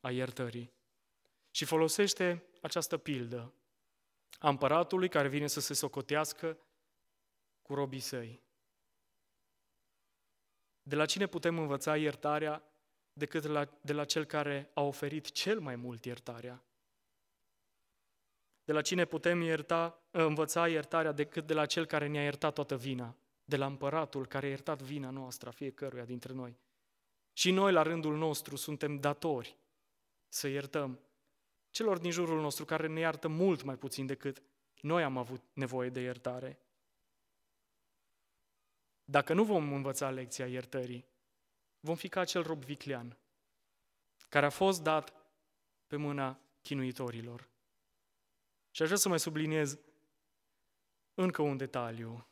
a 0.00 0.10
iertării 0.10 0.72
și 1.50 1.64
folosește 1.64 2.44
această 2.62 2.96
pildă 2.96 3.54
a 4.38 4.48
împăratului 4.48 5.08
care 5.08 5.28
vine 5.28 5.46
să 5.46 5.60
se 5.60 5.74
socotească 5.74 6.58
cu 7.62 7.74
robii 7.74 8.00
săi. 8.00 8.42
De 10.82 10.96
la 10.96 11.06
cine 11.06 11.26
putem 11.26 11.58
învăța 11.58 11.96
iertarea 11.96 12.62
decât 13.12 13.42
de 13.42 13.48
la, 13.48 13.78
de 13.80 13.92
la 13.92 14.04
cel 14.04 14.24
care 14.24 14.70
a 14.74 14.80
oferit 14.80 15.30
cel 15.30 15.60
mai 15.60 15.76
mult 15.76 16.04
iertarea? 16.04 16.64
De 18.64 18.72
la 18.72 18.82
cine 18.82 19.04
putem 19.04 19.40
ierta, 19.40 20.02
învăța 20.10 20.68
iertarea 20.68 21.12
decât 21.12 21.46
de 21.46 21.54
la 21.54 21.66
cel 21.66 21.86
care 21.86 22.06
ne-a 22.06 22.22
iertat 22.22 22.54
toată 22.54 22.76
vina? 22.76 23.16
De 23.46 23.56
la 23.56 23.66
împăratul 23.66 24.26
care 24.26 24.46
a 24.46 24.48
iertat 24.48 24.82
vina 24.82 25.10
noastră, 25.10 25.50
fiecăruia 25.50 26.04
dintre 26.04 26.32
noi. 26.32 26.58
Și 27.32 27.50
noi, 27.50 27.72
la 27.72 27.82
rândul 27.82 28.16
nostru, 28.16 28.56
suntem 28.56 29.00
datori 29.00 29.56
să 30.28 30.48
iertăm 30.48 31.00
celor 31.70 31.98
din 31.98 32.10
jurul 32.10 32.40
nostru 32.40 32.64
care 32.64 32.86
ne 32.86 33.00
iartă 33.00 33.28
mult 33.28 33.62
mai 33.62 33.76
puțin 33.76 34.06
decât 34.06 34.42
noi 34.80 35.02
am 35.02 35.16
avut 35.16 35.42
nevoie 35.52 35.90
de 35.90 36.00
iertare. 36.00 36.58
Dacă 39.04 39.32
nu 39.32 39.44
vom 39.44 39.72
învăța 39.72 40.10
lecția 40.10 40.46
iertării, 40.46 41.06
vom 41.80 41.94
fi 41.94 42.08
ca 42.08 42.20
acel 42.20 42.42
rob 42.42 42.64
viclean 42.64 43.18
care 44.28 44.46
a 44.46 44.50
fost 44.50 44.82
dat 44.82 45.14
pe 45.86 45.96
mâna 45.96 46.40
chinuitorilor. 46.62 47.48
Și 48.70 48.82
aș 48.82 48.88
vrea 48.88 49.00
să 49.00 49.08
mai 49.08 49.20
subliniez 49.20 49.78
încă 51.14 51.42
un 51.42 51.56
detaliu. 51.56 52.26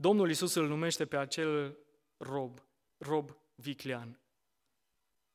Domnul 0.00 0.30
Isus 0.30 0.54
îl 0.54 0.68
numește 0.68 1.06
pe 1.06 1.16
acel 1.16 1.78
rob, 2.16 2.62
rob 2.96 3.36
viclean. 3.54 4.20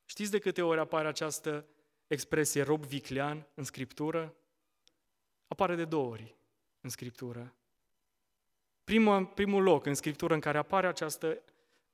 Știți 0.06 0.32
de 0.32 0.40
câte 0.40 0.62
ori 0.62 0.80
apare 0.80 1.08
această 1.08 1.68
expresie 2.08 2.62
rob 2.62 2.86
viclean 2.86 3.48
în 3.54 3.64
Scriptură? 3.64 4.36
Apare 5.48 5.76
de 5.76 5.86
două 5.86 6.10
ori 6.10 6.36
în 6.82 6.90
Scriptură. 6.90 7.56
Primul, 8.84 9.26
primul 9.26 9.64
loc 9.64 9.86
în 9.86 9.94
Scriptură 9.94 10.34
în 10.34 10.40
care 10.40 10.58
apare 10.58 10.88
această 10.88 11.42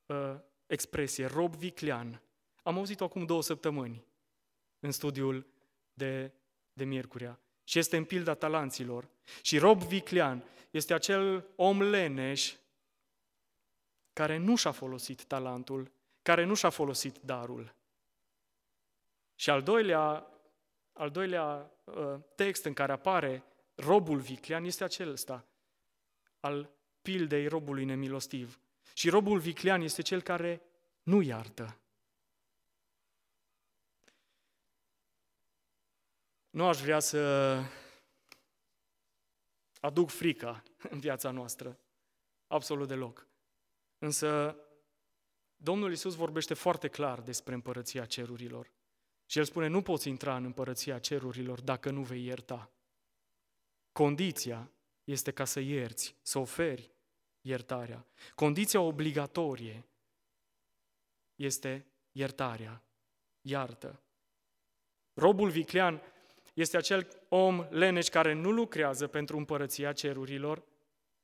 uh, 0.06 0.36
expresie, 0.68 1.26
rob 1.26 1.56
viclean, 1.56 2.22
am 2.64 2.78
auzit-o 2.78 3.04
acum 3.04 3.26
două 3.26 3.42
săptămâni 3.42 4.06
în 4.80 4.92
studiul 4.92 5.48
de, 5.94 6.34
de 6.74 6.84
Miercurea. 6.84 7.40
Și 7.70 7.80
este 7.80 7.98
în 7.98 8.06
pilda 8.06 8.34
talanților. 8.34 9.10
Și 9.42 9.58
rob 9.58 9.82
viclean 9.82 10.44
este 10.72 10.94
acel 10.94 11.46
om 11.56 11.82
leneș 11.82 12.56
care 14.14 14.38
nu 14.38 14.56
și-a 14.56 14.72
folosit 14.72 15.24
talentul, 15.24 15.92
care 16.22 16.44
nu 16.44 16.54
și-a 16.54 16.70
folosit 16.70 17.18
darul. 17.22 17.76
Și 19.36 19.50
al 19.50 19.64
doilea, 19.64 20.28
al 20.94 21.10
doilea 21.10 21.72
uh, 21.84 22.20
text 22.36 22.66
în 22.66 22.74
care 22.74 22.92
apare 22.92 23.44
robul 23.76 24.20
viclean 24.20 24.64
este 24.64 24.84
acesta, 24.84 25.48
al 26.40 26.70
pildei 27.02 27.48
robului 27.48 27.86
nemilostiv. 27.86 28.60
Și 28.94 29.10
robul 29.10 29.40
viclean 29.40 29.82
este 29.82 30.02
cel 30.02 30.22
care 30.22 30.62
nu 31.04 31.22
iartă. 31.22 31.79
Nu 36.50 36.68
aș 36.68 36.82
vrea 36.82 37.00
să 37.00 37.62
aduc 39.80 40.10
frica 40.10 40.64
în 40.89 41.00
viața 41.00 41.32
noastră, 41.32 41.80
absolut 42.47 42.88
deloc. 42.88 43.28
Însă 43.97 44.58
Domnul 45.56 45.91
Isus 45.91 46.16
vorbește 46.16 46.54
foarte 46.54 46.88
clar 46.88 47.22
despre 47.22 47.54
împărăția 47.54 48.06
cerurilor. 48.06 48.72
Și 49.26 49.38
el 49.38 49.43
spune, 49.45 49.68
nu 49.68 49.82
poți 49.82 50.08
intra 50.08 50.36
în 50.36 50.43
împărăția 50.43 51.00
cerurilor 51.00 51.62
dacă 51.62 51.89
nu 51.89 52.02
vei 52.02 52.26
ierta. 52.26 52.72
Condiția 53.91 54.72
este 55.04 55.32
ca 55.32 55.45
să 55.45 55.60
ierți, 55.60 56.16
să 56.22 56.39
oferi 56.39 56.91
iertarea. 57.41 58.06
Condiția 58.36 58.82
obligatorie 58.82 59.86
este 61.36 61.86
iertarea. 62.12 62.84
Iartă. 63.41 64.02
Robul 65.14 65.50
viclean 65.50 66.02
este 66.60 66.78
acel 66.78 67.07
om 67.30 67.68
leneș 67.70 68.07
care 68.07 68.34
nu 68.34 68.51
lucrează 68.51 69.07
pentru 69.07 69.38
împărăția 69.38 69.91
cerurilor, 69.91 70.64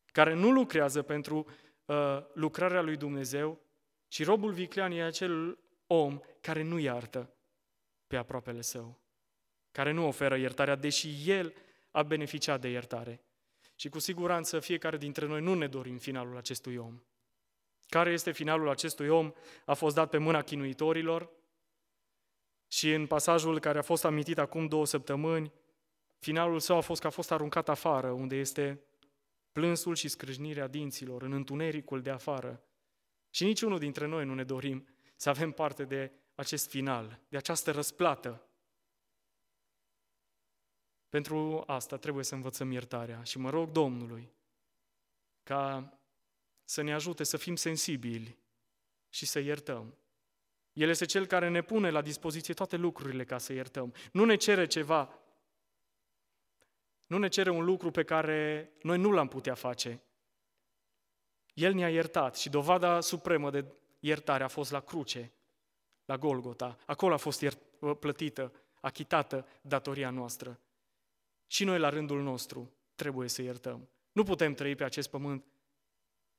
care 0.06 0.34
nu 0.34 0.52
lucrează 0.52 1.02
pentru 1.02 1.48
uh, 1.86 1.96
lucrarea 2.34 2.82
lui 2.82 2.98
Dumnezeu, 2.98 3.60
și 4.08 4.24
robul 4.24 4.52
viclean 4.52 4.92
e 4.92 5.04
acel 5.04 5.58
om 5.88 6.20
care 6.42 6.64
nu 6.64 6.80
iartă 6.80 7.34
pe 8.08 8.16
aproapele 8.16 8.62
său, 8.62 9.00
care 9.72 9.92
nu 9.92 10.08
oferă 10.08 10.36
iertarea, 10.36 10.76
deși 10.76 11.30
el 11.30 11.54
a 11.92 12.04
beneficiat 12.04 12.62
de 12.62 12.68
iertare. 12.68 13.24
Și 13.76 13.90
cu 13.90 14.00
siguranță 14.00 14.60
fiecare 14.60 14.98
dintre 14.98 15.26
noi 15.26 15.42
nu 15.42 15.54
ne 15.54 15.68
dorim 15.68 15.98
finalul 15.98 16.38
acestui 16.38 16.76
om. 16.76 17.02
Care 17.88 18.12
este 18.12 18.32
finalul 18.32 18.70
acestui 18.70 19.08
om? 19.08 19.32
A 19.66 19.74
fost 19.74 19.96
dat 19.96 20.10
pe 20.10 20.18
mâna 20.18 20.42
chinuitorilor 20.42 21.30
și 22.76 22.94
în 22.94 23.08
pasajul 23.08 23.60
care 23.60 23.78
a 23.78 23.82
fost 23.82 24.06
amintit 24.06 24.38
acum 24.38 24.68
două 24.68 24.86
săptămâni, 24.86 25.54
finalul 26.20 26.60
său 26.60 26.78
a 26.78 26.82
fost 26.82 27.02
că 27.02 27.08
a 27.08 27.10
fost 27.10 27.32
aruncat 27.32 27.70
afară, 27.70 28.12
unde 28.12 28.36
este 28.36 28.82
plânsul 29.52 29.96
și 29.96 30.08
scrâșnirea 30.08 30.68
dinților, 30.68 31.22
în 31.22 31.32
întunericul 31.32 32.02
de 32.02 32.10
afară. 32.10 32.64
Și 33.30 33.44
niciunul 33.44 33.80
dintre 33.80 34.06
noi 34.06 34.26
nu 34.26 34.34
ne 34.34 34.44
dorim 34.44 34.88
să 35.16 35.30
avem 35.30 35.52
parte 35.52 35.84
de 35.84 36.12
acest 36.36 36.70
final, 36.70 37.20
de 37.30 37.38
această 37.38 37.72
răsplată. 37.72 38.48
Pentru 41.10 41.64
asta 41.66 41.98
trebuie 41.98 42.24
să 42.24 42.36
învățăm 42.36 42.72
iertarea 42.72 43.24
și 43.24 43.38
mă 43.38 43.50
rog 43.50 43.72
Domnului 43.72 44.34
ca 45.44 45.94
să 46.64 46.82
ne 46.82 46.94
ajute 46.94 47.24
să 47.24 47.38
fim 47.38 47.56
sensibili 47.56 48.38
și 49.10 49.26
să 49.26 49.40
iertăm. 49.40 49.98
El 50.76 50.90
este 50.90 51.06
Cel 51.06 51.26
care 51.26 51.50
ne 51.50 51.62
pune 51.62 51.90
la 51.90 52.02
dispoziție 52.02 52.54
toate 52.54 52.76
lucrurile 52.76 53.24
ca 53.24 53.38
să 53.38 53.54
iertăm. 53.54 53.94
Nu 54.12 54.26
ne 54.26 54.36
cere 54.36 54.68
ceva, 54.68 55.20
nu 57.06 57.18
ne 57.18 57.28
cere 57.28 57.50
un 57.50 57.64
lucru 57.64 57.92
pe 57.92 58.04
care 58.04 58.72
noi 58.82 58.98
nu 58.98 59.12
l-am 59.12 59.28
putea 59.28 59.54
face. 59.54 60.02
El 61.54 61.74
ne-a 61.74 61.90
iertat 61.90 62.38
și 62.38 62.50
dovada 62.50 63.00
supremă 63.00 63.50
de 63.50 63.66
iertare 64.00 64.44
a 64.44 64.48
fost 64.48 64.72
la 64.72 64.80
cruce, 64.80 65.32
la 66.06 66.18
Golgota. 66.18 66.78
Acolo 66.86 67.14
a 67.14 67.18
fost 67.18 67.42
iert- 67.42 68.00
plătită, 68.00 68.52
achitată 68.82 69.48
datoria 69.62 70.10
noastră. 70.10 70.60
Și 71.48 71.64
noi, 71.64 71.80
la 71.80 71.90
rândul 71.90 72.22
nostru, 72.22 72.72
trebuie 72.96 73.30
să 73.30 73.42
iertăm. 73.42 73.90
Nu 74.12 74.24
putem 74.24 74.54
trăi 74.54 74.76
pe 74.76 74.84
acest 74.84 75.10
pământ 75.10 75.46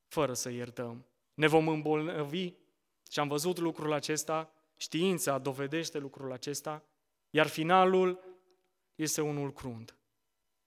fără 0.07 0.33
să 0.33 0.49
iertăm. 0.49 1.05
Ne 1.33 1.47
vom 1.47 1.67
îmbolnăvi 1.67 2.53
și 3.11 3.19
am 3.19 3.27
văzut 3.27 3.57
lucrul 3.57 3.93
acesta, 3.93 4.51
știința 4.77 5.37
dovedește 5.37 5.97
lucrul 5.97 6.31
acesta, 6.31 6.83
iar 7.29 7.47
finalul 7.47 8.19
este 8.95 9.21
unul 9.21 9.53
crunt. 9.53 9.97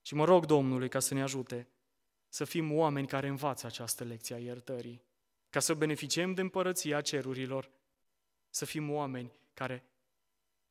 Și 0.02 0.14
mă 0.14 0.24
rog 0.24 0.46
Domnului 0.46 0.88
ca 0.88 0.98
să 0.98 1.14
ne 1.14 1.22
ajute 1.22 1.68
să 2.28 2.44
fim 2.44 2.72
oameni 2.72 3.06
care 3.06 3.28
învață 3.28 3.66
această 3.66 4.04
lecție 4.04 4.34
a 4.34 4.38
iertării, 4.38 5.02
ca 5.50 5.60
să 5.60 5.74
beneficiem 5.74 6.34
de 6.34 6.40
împărăția 6.40 7.00
cerurilor, 7.00 7.70
să 8.50 8.64
fim 8.64 8.90
oameni 8.90 9.32
care, 9.54 9.84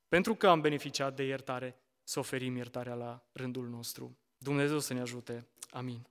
pentru 0.07 0.35
că 0.35 0.47
am 0.47 0.61
beneficiat 0.61 1.15
de 1.15 1.23
iertare, 1.23 1.79
să 2.03 2.19
oferim 2.19 2.55
iertarea 2.55 2.93
la 2.93 3.23
rândul 3.31 3.67
nostru. 3.67 4.17
Dumnezeu 4.37 4.79
să 4.79 4.93
ne 4.93 4.99
ajute. 4.99 5.47
Amin. 5.71 6.08